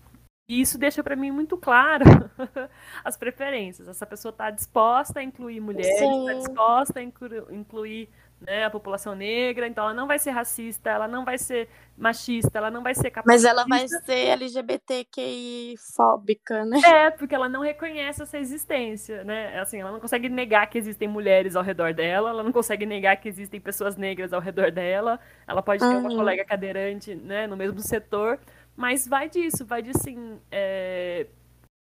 E 0.49 0.61
isso 0.61 0.77
deixa 0.77 1.03
para 1.03 1.17
mim 1.17 1.31
muito 1.31 1.57
claro 1.57 2.05
as 3.03 3.17
preferências. 3.17 3.89
Essa 3.89 4.05
pessoa 4.05 4.31
está 4.31 4.51
disposta 4.51 5.21
a 5.21 5.23
incluir 5.23 5.61
mulheres, 5.61 5.89
está 5.89 6.35
disposta 6.35 7.01
a 7.01 7.03
incluir 7.03 8.09
né, 8.47 8.65
a 8.65 8.71
população 8.71 9.15
negra, 9.15 9.67
então 9.67 9.85
ela 9.85 9.95
não 9.95 10.07
vai 10.07 10.19
ser 10.19 10.31
racista, 10.31 10.91
ela 10.91 11.09
não 11.09 11.25
vai 11.25 11.39
ser 11.39 11.69
machista, 11.97 12.59
ela 12.59 12.71
não 12.71 12.83
vai 12.83 12.95
ser 12.95 13.11
capaz. 13.11 13.27
Mas 13.27 13.45
ela 13.45 13.65
vai 13.67 13.87
ser 13.87 14.29
LGBTQI 14.29 15.77
fóbica, 15.95 16.65
né? 16.65 16.81
É, 16.85 17.11
porque 17.11 17.35
ela 17.35 17.49
não 17.49 17.61
reconhece 17.61 18.23
essa 18.23 18.39
existência, 18.39 19.25
né? 19.25 19.59
Assim, 19.61 19.81
ela 19.81 19.93
não 19.93 20.01
consegue 20.01 20.29
negar 20.29 20.69
que 20.69 20.79
existem 20.79 21.09
mulheres 21.09 21.55
ao 21.55 21.63
redor 21.63 21.95
dela, 21.95 22.31
ela 22.31 22.43
não 22.43 22.53
consegue 22.53 22.85
negar 22.87 23.17
que 23.17 23.29
existem 23.29 23.61
pessoas 23.61 23.97
negras 23.97 24.33
ao 24.33 24.41
redor 24.41 24.71
dela, 24.71 25.21
ela 25.47 25.63
pode 25.63 25.81
ter 25.81 25.87
uhum. 25.87 26.01
uma 26.01 26.15
colega 26.15 26.45
cadeirante, 26.45 27.15
né, 27.15 27.47
no 27.47 27.57
mesmo 27.57 27.81
setor, 27.81 28.39
mas 28.77 29.07
vai 29.07 29.29
disso, 29.29 29.65
vai 29.65 29.83
de 29.83 29.91
assim, 29.91 30.41
é... 30.51 31.27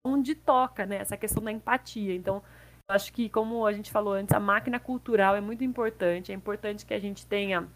onde 0.05 0.35
toca, 0.35 0.87
né, 0.87 0.99
essa 0.99 1.17
questão 1.17 1.43
da 1.43 1.51
empatia. 1.51 2.15
Então, 2.15 2.43
acho 2.89 3.13
que, 3.13 3.29
como 3.29 3.67
a 3.67 3.73
gente 3.73 3.91
falou 3.91 4.15
antes, 4.15 4.35
a 4.35 4.41
máquina 4.41 4.79
cultural 4.79 5.37
é 5.37 5.41
muito 5.41 5.65
importante. 5.65 6.33
É 6.33 6.35
importante 6.35 6.87
que 6.87 6.95
a 6.95 7.01
gente 7.01 7.27
tenha 7.27 7.69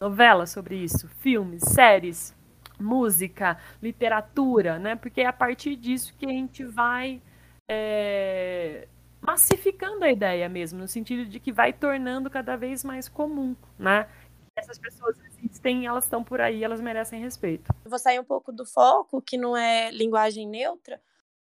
novelas 0.00 0.50
sobre 0.50 0.76
isso, 0.76 1.08
filmes, 1.08 1.62
séries, 1.62 2.34
música, 2.78 3.58
literatura, 3.82 4.78
né? 4.78 4.96
Porque 4.96 5.22
é 5.22 5.26
a 5.26 5.32
partir 5.32 5.76
disso 5.76 6.14
que 6.18 6.26
a 6.26 6.30
gente 6.30 6.64
vai 6.64 7.22
é, 7.70 8.88
massificando 9.20 10.04
a 10.04 10.10
ideia 10.10 10.48
mesmo, 10.48 10.80
no 10.80 10.88
sentido 10.88 11.28
de 11.28 11.40
que 11.40 11.52
vai 11.52 11.72
tornando 11.72 12.28
cada 12.30 12.56
vez 12.56 12.84
mais 12.84 13.08
comum, 13.08 13.56
né? 13.78 14.08
Essas 14.56 14.78
pessoas 14.78 15.18
existem, 15.20 15.86
elas 15.86 16.04
estão 16.04 16.24
por 16.24 16.40
aí, 16.40 16.64
elas 16.64 16.80
merecem 16.80 17.20
respeito. 17.20 17.70
vou 17.84 17.98
sair 17.98 18.18
um 18.18 18.24
pouco 18.24 18.50
do 18.50 18.64
foco, 18.64 19.20
que 19.20 19.36
não 19.36 19.54
é 19.54 19.90
linguagem 19.90 20.48
neutra, 20.48 21.00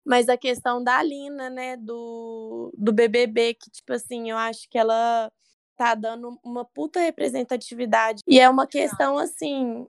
mas 0.06 0.30
a 0.30 0.38
questão 0.38 0.84
da 0.84 0.98
Alina, 0.98 1.50
né, 1.50 1.78
do, 1.78 2.74
do 2.78 2.92
BBB, 2.92 3.54
que, 3.54 3.70
tipo 3.70 3.94
assim, 3.94 4.30
eu 4.30 4.38
acho 4.38 4.70
que 4.70 4.78
ela 4.78 5.32
tá 5.76 5.96
dando 5.96 6.40
uma 6.44 6.66
puta 6.66 7.00
representatividade. 7.00 8.22
E 8.28 8.40
é 8.40 8.50
uma 8.50 8.68
questão, 8.68 9.18
assim, 9.18 9.88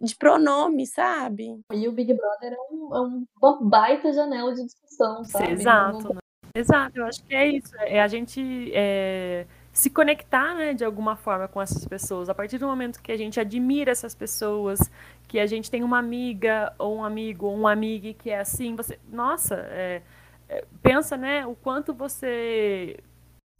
de 0.00 0.16
pronome, 0.16 0.86
sabe? 0.86 1.60
E 1.72 1.88
o 1.88 1.92
Big 1.92 2.14
Brother 2.14 2.52
é, 2.52 2.74
um, 2.74 2.94
é 2.94 3.46
uma 3.46 3.62
baita 3.62 4.12
janela 4.12 4.54
de 4.54 4.64
discussão, 4.64 5.24
sabe? 5.24 5.52
Exato. 5.52 6.02
Não... 6.04 6.14
Né? 6.14 6.20
Exato, 6.54 6.98
eu 6.98 7.06
acho 7.06 7.22
que 7.24 7.34
é 7.34 7.46
isso. 7.46 7.74
É 7.80 8.00
a 8.00 8.08
gente 8.08 8.72
é, 8.74 9.46
se 9.72 9.88
conectar, 9.88 10.54
né, 10.54 10.74
de 10.74 10.84
alguma 10.84 11.16
forma 11.16 11.46
com 11.46 11.60
essas 11.60 11.86
pessoas. 11.86 12.28
A 12.28 12.34
partir 12.34 12.58
do 12.58 12.66
momento 12.66 13.00
que 13.00 13.12
a 13.12 13.16
gente 13.16 13.38
admira 13.38 13.92
essas 13.92 14.14
pessoas, 14.14 14.90
que 15.28 15.38
a 15.38 15.46
gente 15.46 15.70
tem 15.70 15.84
uma 15.84 15.98
amiga 15.98 16.72
ou 16.78 16.96
um 16.96 17.04
amigo 17.04 17.46
ou 17.46 17.54
uma 17.54 17.72
amiga 17.72 18.12
que 18.12 18.30
é 18.30 18.40
assim, 18.40 18.74
você, 18.74 18.98
nossa, 19.10 19.54
é, 19.70 20.02
é, 20.48 20.64
pensa, 20.82 21.16
né, 21.16 21.46
o 21.46 21.54
quanto 21.54 21.94
você 21.94 22.98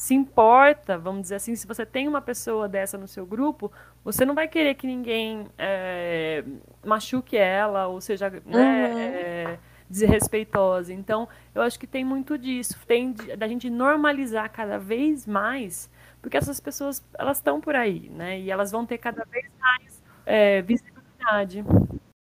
se 0.01 0.15
importa, 0.15 0.99
vamos 0.99 1.23
dizer 1.23 1.35
assim, 1.37 1.55
se 1.55 1.67
você 1.67 1.85
tem 1.85 2.09
uma 2.09 2.23
pessoa 2.23 2.67
dessa 2.67 2.97
no 2.97 3.07
seu 3.07 3.27
grupo, 3.27 3.71
você 4.03 4.25
não 4.25 4.35
vai 4.35 4.49
querer 4.49 4.75
que 4.75 4.87
ninguém 4.87 5.47
é, 5.59 6.43
machuque 6.85 7.37
ela, 7.37 7.87
ou 7.87 8.01
seja, 8.01 8.31
né, 8.31 8.41
uhum. 8.47 8.95
né, 8.95 9.59
desrespeitosa. 9.91 10.93
Então, 10.93 11.29
eu 11.55 11.61
acho 11.61 11.79
que 11.79 11.87
tem 11.87 12.03
muito 12.03 12.39
disso, 12.39 12.79
tem 12.87 13.13
da 13.13 13.47
gente 13.47 13.69
normalizar 13.69 14.51
cada 14.51 14.79
vez 14.79 15.27
mais, 15.27 15.91
porque 16.21 16.37
essas 16.37 16.61
pessoas 16.61 17.05
elas 17.19 17.39
estão 17.39 17.61
por 17.61 17.75
aí, 17.75 18.09
né, 18.11 18.39
e 18.39 18.51
elas 18.51 18.71
vão 18.71 18.87
ter 18.87 18.99
cada 18.99 19.25
vez 19.25 19.51
mais 19.59 20.03
é, 20.27 20.63
visibilidade. 20.63 21.65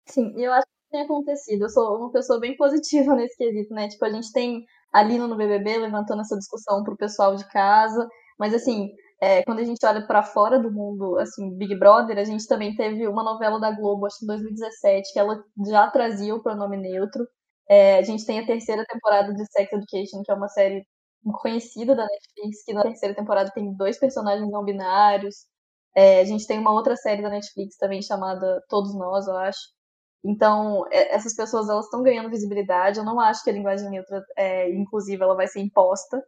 Sim, 0.06 0.34
eu 0.36 0.52
acho 0.52 0.66
que 0.66 0.90
tem 0.90 1.02
acontecido. 1.02 1.62
Eu 1.62 1.70
sou 1.70 1.98
uma 1.98 2.12
pessoa 2.12 2.38
bem 2.38 2.56
positiva 2.56 3.14
nesse 3.16 3.36
quesito, 3.36 3.74
né? 3.74 3.88
Tipo, 3.88 4.04
a 4.04 4.10
gente 4.10 4.32
tem 4.32 4.64
a 4.92 5.02
Lina 5.02 5.26
no 5.26 5.36
BBB 5.36 5.78
levantando 5.78 6.20
essa 6.20 6.36
discussão 6.36 6.84
para 6.84 6.94
o 6.94 6.96
pessoal 6.96 7.34
de 7.34 7.44
casa. 7.48 8.08
Mas, 8.38 8.54
assim, 8.54 8.90
é, 9.20 9.42
quando 9.44 9.60
a 9.60 9.64
gente 9.64 9.84
olha 9.84 10.06
para 10.06 10.22
fora 10.22 10.58
do 10.58 10.70
mundo, 10.70 11.18
assim, 11.18 11.56
Big 11.56 11.76
Brother, 11.78 12.18
a 12.18 12.24
gente 12.24 12.46
também 12.46 12.74
teve 12.76 13.06
uma 13.08 13.22
novela 13.22 13.58
da 13.58 13.70
Globo, 13.70 14.06
acho 14.06 14.18
que 14.18 14.24
em 14.24 14.28
2017, 14.28 15.12
que 15.12 15.18
ela 15.18 15.42
já 15.66 15.90
trazia 15.90 16.34
o 16.34 16.42
pronome 16.42 16.76
neutro. 16.76 17.26
É, 17.68 17.98
a 17.98 18.02
gente 18.02 18.26
tem 18.26 18.38
a 18.38 18.46
terceira 18.46 18.84
temporada 18.86 19.32
de 19.32 19.44
Sex 19.50 19.72
Education, 19.72 20.22
que 20.24 20.30
é 20.30 20.34
uma 20.34 20.48
série 20.48 20.86
conhecida 21.32 21.94
da 21.94 22.06
Netflix, 22.06 22.64
que 22.64 22.72
na 22.72 22.82
terceira 22.82 23.14
temporada 23.14 23.50
tem 23.50 23.74
dois 23.74 23.98
personagens 23.98 24.50
não 24.50 24.64
binários. 24.64 25.46
É, 25.96 26.20
a 26.20 26.24
gente 26.24 26.46
tem 26.46 26.58
uma 26.58 26.72
outra 26.72 26.96
série 26.96 27.22
da 27.22 27.30
Netflix 27.30 27.76
também 27.76 28.02
chamada 28.02 28.62
Todos 28.68 28.94
Nós, 28.96 29.26
eu 29.26 29.36
acho. 29.36 29.60
Então, 30.24 30.86
é, 30.90 31.14
essas 31.14 31.34
pessoas 31.36 31.68
elas 31.68 31.84
estão 31.86 32.02
ganhando 32.02 32.30
visibilidade. 32.30 32.98
Eu 32.98 33.04
não 33.04 33.20
acho 33.20 33.44
que 33.44 33.50
a 33.50 33.52
linguagem 33.52 33.90
neutra, 33.90 34.24
é, 34.36 34.70
inclusiva, 34.74 35.24
ela 35.24 35.36
vai 35.36 35.46
ser 35.46 35.60
imposta. 35.60 36.22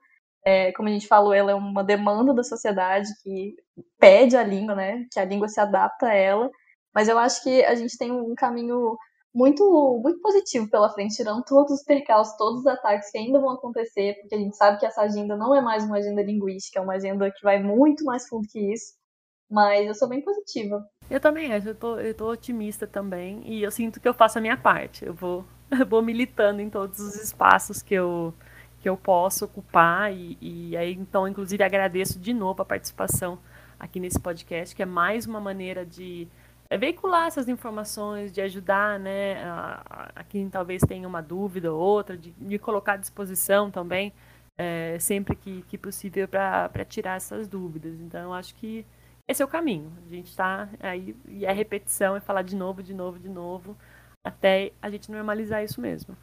É, 0.44 0.72
como 0.72 0.88
a 0.88 0.92
gente 0.92 1.08
falou, 1.08 1.34
ela 1.34 1.50
é 1.52 1.54
uma 1.54 1.82
demanda 1.82 2.32
da 2.34 2.44
sociedade 2.44 3.08
que 3.22 3.54
pede 3.98 4.36
a 4.36 4.44
língua, 4.44 4.74
né? 4.76 5.04
Que 5.12 5.18
a 5.18 5.24
língua 5.24 5.48
se 5.48 5.60
adapta 5.60 6.06
a 6.08 6.14
ela. 6.14 6.50
Mas 6.94 7.08
eu 7.08 7.18
acho 7.18 7.42
que 7.42 7.64
a 7.64 7.74
gente 7.74 7.98
tem 7.98 8.12
um 8.12 8.34
caminho 8.34 8.96
muito, 9.36 10.00
muito 10.02 10.18
positivo 10.22 10.66
pela 10.70 10.88
frente, 10.88 11.14
tirando 11.14 11.44
todos 11.44 11.70
os 11.70 11.84
percalços, 11.84 12.34
todos 12.38 12.60
os 12.60 12.66
ataques 12.66 13.10
que 13.10 13.18
ainda 13.18 13.38
vão 13.38 13.50
acontecer, 13.50 14.14
porque 14.18 14.34
a 14.34 14.38
gente 14.38 14.56
sabe 14.56 14.78
que 14.78 14.86
essa 14.86 15.02
agenda 15.02 15.36
não 15.36 15.54
é 15.54 15.60
mais 15.60 15.84
uma 15.84 15.98
agenda 15.98 16.22
linguística, 16.22 16.78
é 16.78 16.82
uma 16.82 16.94
agenda 16.94 17.30
que 17.30 17.42
vai 17.42 17.62
muito 17.62 18.02
mais 18.02 18.26
fundo 18.26 18.48
que 18.50 18.72
isso. 18.72 18.94
Mas 19.48 19.86
eu 19.86 19.94
sou 19.94 20.08
bem 20.08 20.22
positiva. 20.22 20.82
Eu 21.10 21.20
também 21.20 21.52
acho, 21.52 21.68
eu 21.68 21.74
tô, 21.74 22.00
eu 22.00 22.14
tô 22.14 22.30
otimista 22.30 22.86
também, 22.86 23.42
e 23.44 23.62
eu 23.62 23.70
sinto 23.70 24.00
que 24.00 24.08
eu 24.08 24.14
faço 24.14 24.38
a 24.38 24.40
minha 24.40 24.56
parte. 24.56 25.04
Eu 25.04 25.12
vou, 25.12 25.44
eu 25.70 25.86
vou 25.86 26.00
militando 26.00 26.62
em 26.62 26.70
todos 26.70 26.98
os 26.98 27.14
espaços 27.16 27.82
que 27.82 27.94
eu, 27.94 28.32
que 28.80 28.88
eu 28.88 28.96
posso 28.96 29.44
ocupar, 29.44 30.14
e, 30.14 30.38
e 30.40 30.76
aí, 30.78 30.94
então, 30.94 31.28
inclusive, 31.28 31.62
agradeço 31.62 32.18
de 32.18 32.32
novo 32.32 32.62
a 32.62 32.64
participação 32.64 33.38
aqui 33.78 34.00
nesse 34.00 34.18
podcast, 34.18 34.74
que 34.74 34.82
é 34.82 34.86
mais 34.86 35.26
uma 35.26 35.40
maneira 35.40 35.84
de 35.84 36.26
é 36.68 36.76
veicular 36.76 37.26
essas 37.26 37.48
informações, 37.48 38.32
de 38.32 38.40
ajudar 38.40 38.98
né, 38.98 39.42
a, 39.44 40.10
a 40.16 40.24
quem 40.24 40.48
talvez 40.50 40.82
tenha 40.82 41.06
uma 41.06 41.22
dúvida 41.22 41.72
ou 41.72 41.80
outra, 41.80 42.16
de, 42.16 42.32
de 42.32 42.58
colocar 42.58 42.94
à 42.94 42.96
disposição 42.96 43.70
também, 43.70 44.12
é, 44.58 44.98
sempre 44.98 45.36
que, 45.36 45.62
que 45.62 45.78
possível, 45.78 46.26
para 46.28 46.84
tirar 46.84 47.16
essas 47.16 47.46
dúvidas. 47.46 48.00
Então, 48.00 48.22
eu 48.24 48.32
acho 48.32 48.54
que 48.54 48.84
esse 49.28 49.42
é 49.42 49.44
o 49.44 49.48
caminho. 49.48 49.92
A 50.06 50.08
gente 50.08 50.28
está 50.28 50.68
aí, 50.80 51.14
e 51.28 51.44
é 51.44 51.52
repetição, 51.52 52.16
é 52.16 52.20
falar 52.20 52.42
de 52.42 52.56
novo, 52.56 52.82
de 52.82 52.94
novo, 52.94 53.18
de 53.18 53.28
novo, 53.28 53.76
até 54.24 54.72
a 54.80 54.90
gente 54.90 55.10
normalizar 55.10 55.62
isso 55.64 55.80
mesmo. 55.80 56.16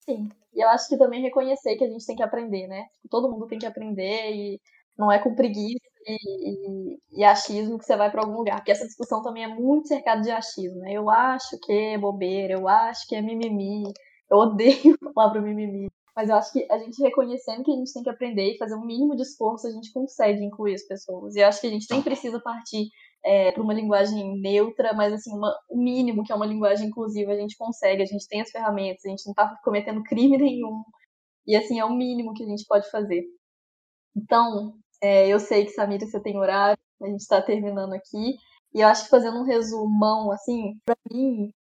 Sim, 0.00 0.30
e 0.52 0.62
eu 0.62 0.68
acho 0.68 0.88
que 0.88 0.98
também 0.98 1.22
reconhecer 1.22 1.76
que 1.76 1.84
a 1.84 1.88
gente 1.88 2.04
tem 2.04 2.16
que 2.16 2.22
aprender, 2.22 2.66
né? 2.66 2.86
Todo 3.08 3.30
mundo 3.30 3.46
tem 3.46 3.58
que 3.58 3.66
aprender 3.66 4.32
e 4.32 4.60
não 4.98 5.10
é 5.10 5.18
com 5.18 5.34
preguiça 5.34 5.91
e, 6.06 6.94
e, 6.94 6.98
e, 7.20 7.24
achismo 7.24 7.78
que 7.78 7.84
você 7.84 7.96
vai 7.96 8.10
para 8.10 8.22
algum 8.22 8.38
lugar. 8.38 8.56
Porque 8.56 8.72
essa 8.72 8.86
discussão 8.86 9.22
também 9.22 9.44
é 9.44 9.48
muito 9.48 9.88
cercada 9.88 10.20
de 10.20 10.30
achismo. 10.30 10.78
Né? 10.80 10.92
Eu 10.92 11.10
acho 11.10 11.58
que 11.62 11.72
é 11.72 11.98
bobeira, 11.98 12.54
eu 12.54 12.68
acho 12.68 13.06
que 13.08 13.14
é 13.14 13.22
mimimi. 13.22 13.84
Eu 14.30 14.38
odeio 14.38 14.96
a 15.06 15.12
palavra 15.12 15.40
mimimi. 15.40 15.88
Mas 16.14 16.28
eu 16.28 16.36
acho 16.36 16.52
que 16.52 16.66
a 16.70 16.78
gente 16.78 17.02
reconhecendo 17.02 17.64
que 17.64 17.72
a 17.72 17.74
gente 17.74 17.92
tem 17.92 18.02
que 18.02 18.10
aprender 18.10 18.54
e 18.54 18.58
fazer 18.58 18.74
um 18.74 18.84
mínimo 18.84 19.16
de 19.16 19.22
esforço, 19.22 19.66
a 19.66 19.70
gente 19.70 19.92
consegue 19.92 20.44
incluir 20.44 20.74
as 20.74 20.86
pessoas. 20.86 21.34
E 21.34 21.40
eu 21.40 21.48
acho 21.48 21.60
que 21.60 21.66
a 21.66 21.70
gente 21.70 21.86
nem 21.90 22.02
precisa 22.02 22.38
partir 22.38 22.88
é, 23.24 23.50
para 23.52 23.62
uma 23.62 23.72
linguagem 23.72 24.38
neutra, 24.40 24.92
mas 24.92 25.12
assim, 25.12 25.34
uma, 25.34 25.54
o 25.70 25.78
mínimo 25.78 26.22
que 26.22 26.32
é 26.32 26.34
uma 26.34 26.44
linguagem 26.46 26.88
inclusiva, 26.88 27.32
a 27.32 27.36
gente 27.36 27.56
consegue, 27.56 28.02
a 28.02 28.06
gente 28.06 28.28
tem 28.28 28.42
as 28.42 28.50
ferramentas, 28.50 29.04
a 29.06 29.08
gente 29.08 29.24
não 29.24 29.32
está 29.32 29.56
cometendo 29.64 30.02
crime 30.02 30.36
nenhum. 30.36 30.82
E 31.46 31.56
assim, 31.56 31.80
é 31.80 31.84
o 31.84 31.94
mínimo 31.94 32.34
que 32.34 32.42
a 32.44 32.46
gente 32.46 32.64
pode 32.68 32.90
fazer. 32.90 33.24
Então, 34.16 34.74
é, 35.02 35.28
eu 35.28 35.40
sei 35.40 35.64
que, 35.66 35.72
Samira, 35.72 36.06
você 36.06 36.20
tem 36.20 36.38
horário, 36.38 36.78
a 37.02 37.06
gente 37.06 37.20
está 37.20 37.42
terminando 37.42 37.92
aqui. 37.94 38.36
E 38.74 38.80
eu 38.80 38.88
acho 38.88 39.04
que 39.04 39.10
fazendo 39.10 39.38
um 39.40 39.44
resumão, 39.44 40.30
assim, 40.32 40.78
para 40.84 40.96
mim, 41.10 41.52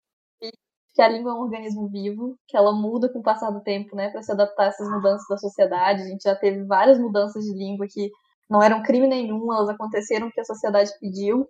que 0.94 1.02
a 1.02 1.08
língua 1.08 1.32
é 1.32 1.36
um 1.36 1.42
organismo 1.42 1.88
vivo, 1.90 2.38
que 2.48 2.58
ela 2.58 2.74
muda 2.74 3.12
com 3.12 3.20
o 3.20 3.24
passar 3.24 3.50
do 3.52 3.62
tempo, 3.62 3.96
né, 3.96 4.10
para 4.10 4.22
se 4.22 4.32
adaptar 4.32 4.66
a 4.66 4.68
essas 4.68 4.90
mudanças 4.90 5.28
da 5.30 5.38
sociedade. 5.38 6.04
A 6.04 6.08
gente 6.08 6.24
já 6.24 6.36
teve 6.36 6.64
várias 6.66 7.00
mudanças 7.00 7.44
de 7.44 7.54
língua 7.54 7.88
que 7.90 8.12
não 8.50 8.62
eram 8.62 8.84
crime 8.84 9.08
nenhum, 9.08 9.52
elas 9.54 9.70
aconteceram 9.70 10.28
porque 10.28 10.42
a 10.42 10.46
sociedade 10.46 10.92
pediu. 11.00 11.48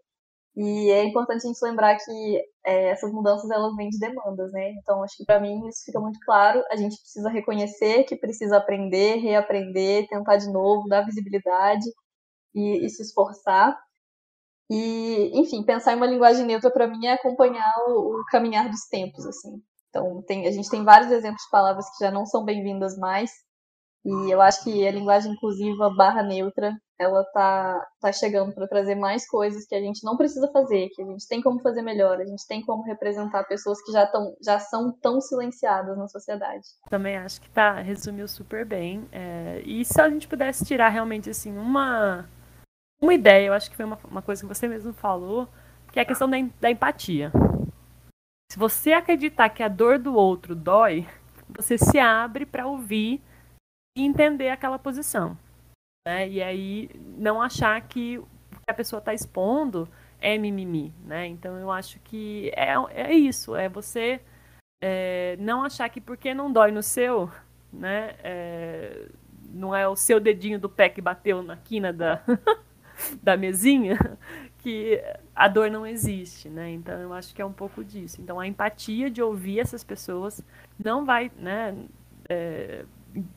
E 0.56 0.92
é 0.92 1.06
importante 1.06 1.46
a 1.46 1.48
gente 1.48 1.64
lembrar 1.64 1.96
que 1.96 2.42
é, 2.66 2.90
essas 2.90 3.12
mudanças 3.12 3.50
elas 3.50 3.74
vêm 3.76 3.90
de 3.90 3.98
demandas, 4.00 4.52
né? 4.52 4.72
Então 4.72 5.02
acho 5.04 5.16
que 5.18 5.26
para 5.26 5.40
mim 5.40 5.68
isso 5.68 5.84
fica 5.86 6.00
muito 6.00 6.20
claro. 6.26 6.62
A 6.70 6.76
gente 6.76 7.00
precisa 7.00 7.30
reconhecer 7.30 8.04
que 8.04 8.18
precisa 8.18 8.58
aprender, 8.58 9.16
reaprender, 9.18 10.08
tentar 10.10 10.38
de 10.38 10.52
novo, 10.52 10.88
dar 10.90 11.06
visibilidade 11.06 11.86
e, 12.54 12.86
e 12.86 12.90
se 12.90 13.02
esforçar. 13.04 13.78
E, 14.70 15.32
enfim, 15.40 15.64
pensar 15.66 15.94
em 15.94 15.98
uma 15.98 16.06
linguagem 16.06 16.46
neutra 16.46 16.72
para 16.72 16.88
mim 16.88 17.06
é 17.06 17.14
acompanhar 17.14 17.74
o, 17.88 18.22
o, 18.22 18.26
caminhar 18.30 18.70
dos 18.70 18.88
tempos, 18.90 19.26
assim. 19.26 19.62
Então 19.90 20.22
tem, 20.24 20.48
a 20.48 20.52
gente 20.52 20.70
tem 20.70 20.84
vários 20.84 21.12
exemplos 21.12 21.44
de 21.44 21.50
palavras 21.50 21.86
que 21.90 22.06
já 22.06 22.12
não 22.12 22.26
são 22.26 22.46
bem-vindas 22.46 22.98
mais. 22.98 23.32
E 24.04 24.32
eu 24.32 24.42
acho 24.42 24.64
que 24.64 24.88
a 24.88 24.92
linguagem 24.92 25.32
inclusiva 25.32 25.90
barra 25.90 26.24
neutra 26.24 26.76
ela 27.02 27.24
tá, 27.34 27.88
tá 28.00 28.12
chegando 28.12 28.54
para 28.54 28.68
trazer 28.68 28.96
mais 28.96 29.28
coisas 29.28 29.66
que 29.66 29.74
a 29.74 29.82
gente 29.82 30.04
não 30.04 30.16
precisa 30.16 30.48
fazer, 30.52 30.90
que 30.90 31.02
a 31.02 31.06
gente 31.06 31.28
tem 31.28 31.42
como 31.42 31.60
fazer 31.60 31.82
melhor, 31.82 32.20
a 32.20 32.26
gente 32.26 32.46
tem 32.48 32.62
como 32.62 32.84
representar 32.84 33.44
pessoas 33.46 33.82
que 33.84 33.92
já, 33.92 34.06
tão, 34.06 34.36
já 34.44 34.60
são 34.60 34.92
tão 35.02 35.20
silenciadas 35.20 35.98
na 35.98 36.08
sociedade. 36.08 36.64
Também 36.90 37.18
acho 37.18 37.42
que 37.42 37.50
tá, 37.50 37.74
resumiu 37.74 38.28
super 38.28 38.66
bem. 38.66 39.08
É, 39.12 39.62
e 39.66 39.84
se 39.84 40.00
a 40.00 40.10
gente 40.10 40.28
pudesse 40.28 40.64
tirar 40.64 40.90
realmente 40.90 41.30
assim 41.30 41.58
uma, 41.58 42.30
uma 43.02 43.14
ideia, 43.14 43.48
eu 43.48 43.54
acho 43.54 43.70
que 43.70 43.76
foi 43.76 43.86
uma, 43.86 44.00
uma 44.10 44.22
coisa 44.22 44.44
que 44.44 44.48
você 44.48 44.68
mesmo 44.68 44.94
falou, 44.94 45.48
que 45.92 46.00
é 46.00 46.04
a 46.04 46.06
questão 46.06 46.30
da, 46.30 46.38
da 46.60 46.70
empatia. 46.70 47.32
Se 48.52 48.60
você 48.60 48.94
acreditar 48.94 49.50
que 49.50 49.64
a 49.64 49.68
dor 49.68 49.98
do 49.98 50.14
outro 50.14 50.54
dói, 50.54 51.08
você 51.50 51.78
se 51.78 51.98
abre 51.98 52.46
para 52.46 52.68
ouvir 52.68 53.22
entender 53.96 54.50
aquela 54.50 54.80
posição. 54.80 55.38
Né? 56.08 56.30
E 56.30 56.42
aí 56.42 56.90
não 57.18 57.42
achar 57.42 57.80
que 57.82 58.18
o 58.18 58.24
que 58.24 58.70
a 58.72 58.74
pessoa 58.74 59.00
está 59.00 59.14
expondo 59.14 59.88
é 60.20 60.38
mimimi, 60.38 60.94
né? 61.04 61.28
Então 61.28 61.58
eu 61.58 61.72
acho 61.72 62.00
que 62.00 62.52
é, 62.56 62.74
é 62.92 63.14
isso, 63.14 63.56
é 63.56 63.68
você 63.68 64.22
é, 64.82 65.36
não 65.40 65.64
achar 65.64 65.90
que 65.90 66.00
porque 66.00 66.34
não 66.34 66.52
dói 66.52 66.72
no 66.72 66.84
seu, 66.84 67.30
né? 67.74 68.16
É, 68.24 69.08
não 69.50 69.76
é 69.76 69.88
o 69.88 69.96
seu 69.96 70.20
dedinho 70.20 70.60
do 70.60 70.70
pé 70.70 70.90
que 70.90 71.02
bateu 71.02 71.42
na 71.44 71.58
quina 71.58 71.92
da, 71.92 72.22
da 73.22 73.36
mesinha 73.36 73.98
que 74.60 75.02
a 75.36 75.48
dor 75.48 75.70
não 75.72 75.86
existe, 75.86 76.50
né? 76.50 76.72
Então 76.72 77.00
eu 77.00 77.14
acho 77.14 77.34
que 77.34 77.42
é 77.42 77.46
um 77.46 77.54
pouco 77.54 77.84
disso. 77.84 78.22
Então 78.22 78.40
a 78.40 78.48
empatia 78.48 79.10
de 79.10 79.22
ouvir 79.22 79.60
essas 79.60 79.84
pessoas 79.84 80.44
não 80.84 81.04
vai, 81.06 81.32
né? 81.38 81.76
É, 82.30 82.86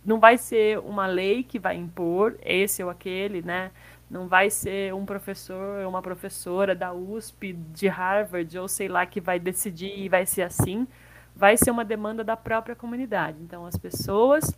não 0.05 0.21
vai 0.21 0.39
ser 0.39 0.79
uma 0.79 1.07
lei 1.07 1.43
que 1.43 1.59
vai 1.59 1.77
impor 1.77 2.37
esse 2.43 2.83
ou 2.83 2.91
aquele, 2.91 3.43
né? 3.43 3.71
Não 4.11 4.29
vai 4.29 4.51
ser 4.51 4.95
um 4.95 5.05
professor 5.05 5.83
ou 5.83 5.89
uma 5.89 6.03
professora 6.03 6.75
da 6.75 6.93
USP, 6.93 7.53
de 7.53 7.89
Harvard, 7.89 8.59
ou 8.59 8.69
sei 8.69 8.89
lá, 8.89 9.05
que 9.07 9.21
vai 9.21 9.41
decidir 9.41 9.99
e 9.99 10.09
vai 10.09 10.27
ser 10.27 10.43
assim. 10.43 10.87
Vai 11.35 11.57
ser 11.57 11.71
uma 11.71 11.85
demanda 11.85 12.23
da 12.23 12.37
própria 12.37 12.77
comunidade. 12.77 13.39
Então, 13.41 13.67
as 13.67 13.77
pessoas 13.77 14.57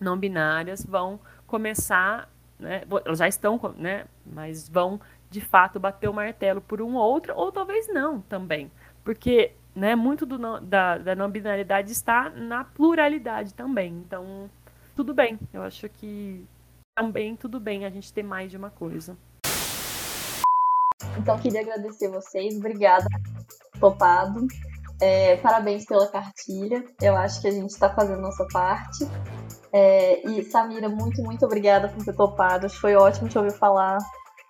não 0.00 0.16
binárias 0.16 0.84
vão 0.84 1.20
começar, 1.46 2.28
né? 2.58 2.82
Elas 3.04 3.18
já 3.18 3.28
estão, 3.28 3.60
né? 3.76 4.06
Mas 4.26 4.68
vão, 4.68 5.00
de 5.30 5.40
fato, 5.40 5.78
bater 5.78 6.08
o 6.08 6.14
martelo 6.14 6.60
por 6.60 6.82
um 6.82 6.94
ou 6.94 7.12
outro, 7.12 7.34
ou 7.36 7.52
talvez 7.52 7.86
não 7.88 8.20
também. 8.22 8.70
Porque 9.04 9.52
né, 9.78 9.94
muito 9.94 10.26
do, 10.26 10.60
da, 10.60 10.98
da 10.98 11.14
não 11.14 11.30
binariedade 11.30 11.92
está 11.92 12.28
na 12.30 12.64
pluralidade 12.64 13.54
também. 13.54 13.92
Então, 14.04 14.50
tudo 14.96 15.14
bem. 15.14 15.38
Eu 15.52 15.62
acho 15.62 15.88
que 15.88 16.44
também 16.96 17.36
tudo 17.36 17.60
bem 17.60 17.86
a 17.86 17.90
gente 17.90 18.12
ter 18.12 18.24
mais 18.24 18.50
de 18.50 18.56
uma 18.56 18.70
coisa. 18.70 19.16
Então, 21.16 21.38
queria 21.38 21.60
agradecer 21.60 22.08
vocês. 22.08 22.56
Obrigada, 22.56 23.06
topado. 23.78 24.46
É, 25.00 25.36
parabéns 25.36 25.86
pela 25.86 26.08
cartilha. 26.08 26.84
Eu 27.00 27.16
acho 27.16 27.40
que 27.40 27.46
a 27.46 27.52
gente 27.52 27.70
está 27.70 27.88
fazendo 27.94 28.20
nossa 28.20 28.46
parte. 28.52 29.08
É, 29.72 30.28
e 30.28 30.42
Samira, 30.42 30.88
muito, 30.88 31.22
muito 31.22 31.44
obrigada 31.44 31.88
por 31.88 32.04
ter 32.04 32.16
topado. 32.16 32.68
Foi 32.68 32.96
ótimo 32.96 33.28
te 33.28 33.38
ouvir 33.38 33.52
falar. 33.52 33.98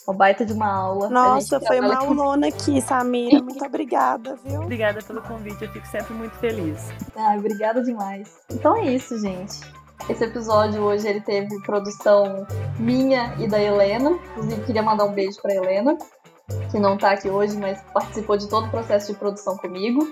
Uma 0.08 0.14
baita 0.14 0.42
de 0.42 0.54
uma 0.54 0.72
aula. 0.72 1.10
Nossa, 1.10 1.60
foi 1.60 1.80
uma 1.80 1.98
aulona 1.98 2.48
aqui, 2.48 2.80
Samira. 2.80 3.42
Muito 3.42 3.62
obrigada, 3.62 4.38
viu? 4.42 4.62
Obrigada 4.62 5.02
pelo 5.02 5.20
convite, 5.20 5.62
eu 5.62 5.70
fico 5.70 5.86
sempre 5.86 6.14
muito 6.14 6.34
feliz. 6.36 6.88
Ah, 7.14 7.36
obrigada 7.36 7.82
demais. 7.82 8.38
Então 8.50 8.74
é 8.74 8.86
isso, 8.86 9.20
gente. 9.20 9.60
Esse 10.08 10.24
episódio 10.24 10.80
hoje 10.80 11.06
ele 11.06 11.20
teve 11.20 11.60
produção 11.60 12.46
minha 12.78 13.34
e 13.38 13.46
da 13.46 13.60
Helena. 13.60 14.18
Inclusive, 14.30 14.64
queria 14.64 14.82
mandar 14.82 15.04
um 15.04 15.12
beijo 15.12 15.42
pra 15.42 15.54
Helena, 15.54 15.98
que 16.70 16.78
não 16.78 16.96
tá 16.96 17.10
aqui 17.10 17.28
hoje, 17.28 17.58
mas 17.58 17.78
participou 17.92 18.38
de 18.38 18.48
todo 18.48 18.66
o 18.66 18.70
processo 18.70 19.12
de 19.12 19.18
produção 19.18 19.58
comigo. 19.58 20.10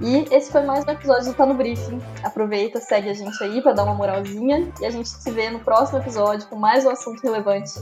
E 0.00 0.32
esse 0.32 0.52
foi 0.52 0.62
mais 0.62 0.86
um 0.86 0.90
episódio 0.92 1.32
do 1.32 1.34
Tá 1.34 1.44
no 1.44 1.54
Briefing. 1.54 2.00
Aproveita, 2.22 2.78
segue 2.78 3.10
a 3.10 3.14
gente 3.14 3.42
aí 3.42 3.60
para 3.60 3.72
dar 3.72 3.82
uma 3.82 3.94
moralzinha 3.94 4.72
e 4.80 4.86
a 4.86 4.90
gente 4.90 5.08
se 5.08 5.28
vê 5.32 5.50
no 5.50 5.58
próximo 5.58 5.98
episódio 5.98 6.46
com 6.46 6.54
mais 6.54 6.86
um 6.86 6.90
assunto 6.90 7.20
relevante 7.20 7.72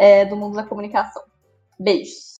é, 0.00 0.24
do 0.24 0.34
mundo 0.34 0.56
da 0.56 0.64
comunicação. 0.64 1.22
Beijos! 1.78 2.39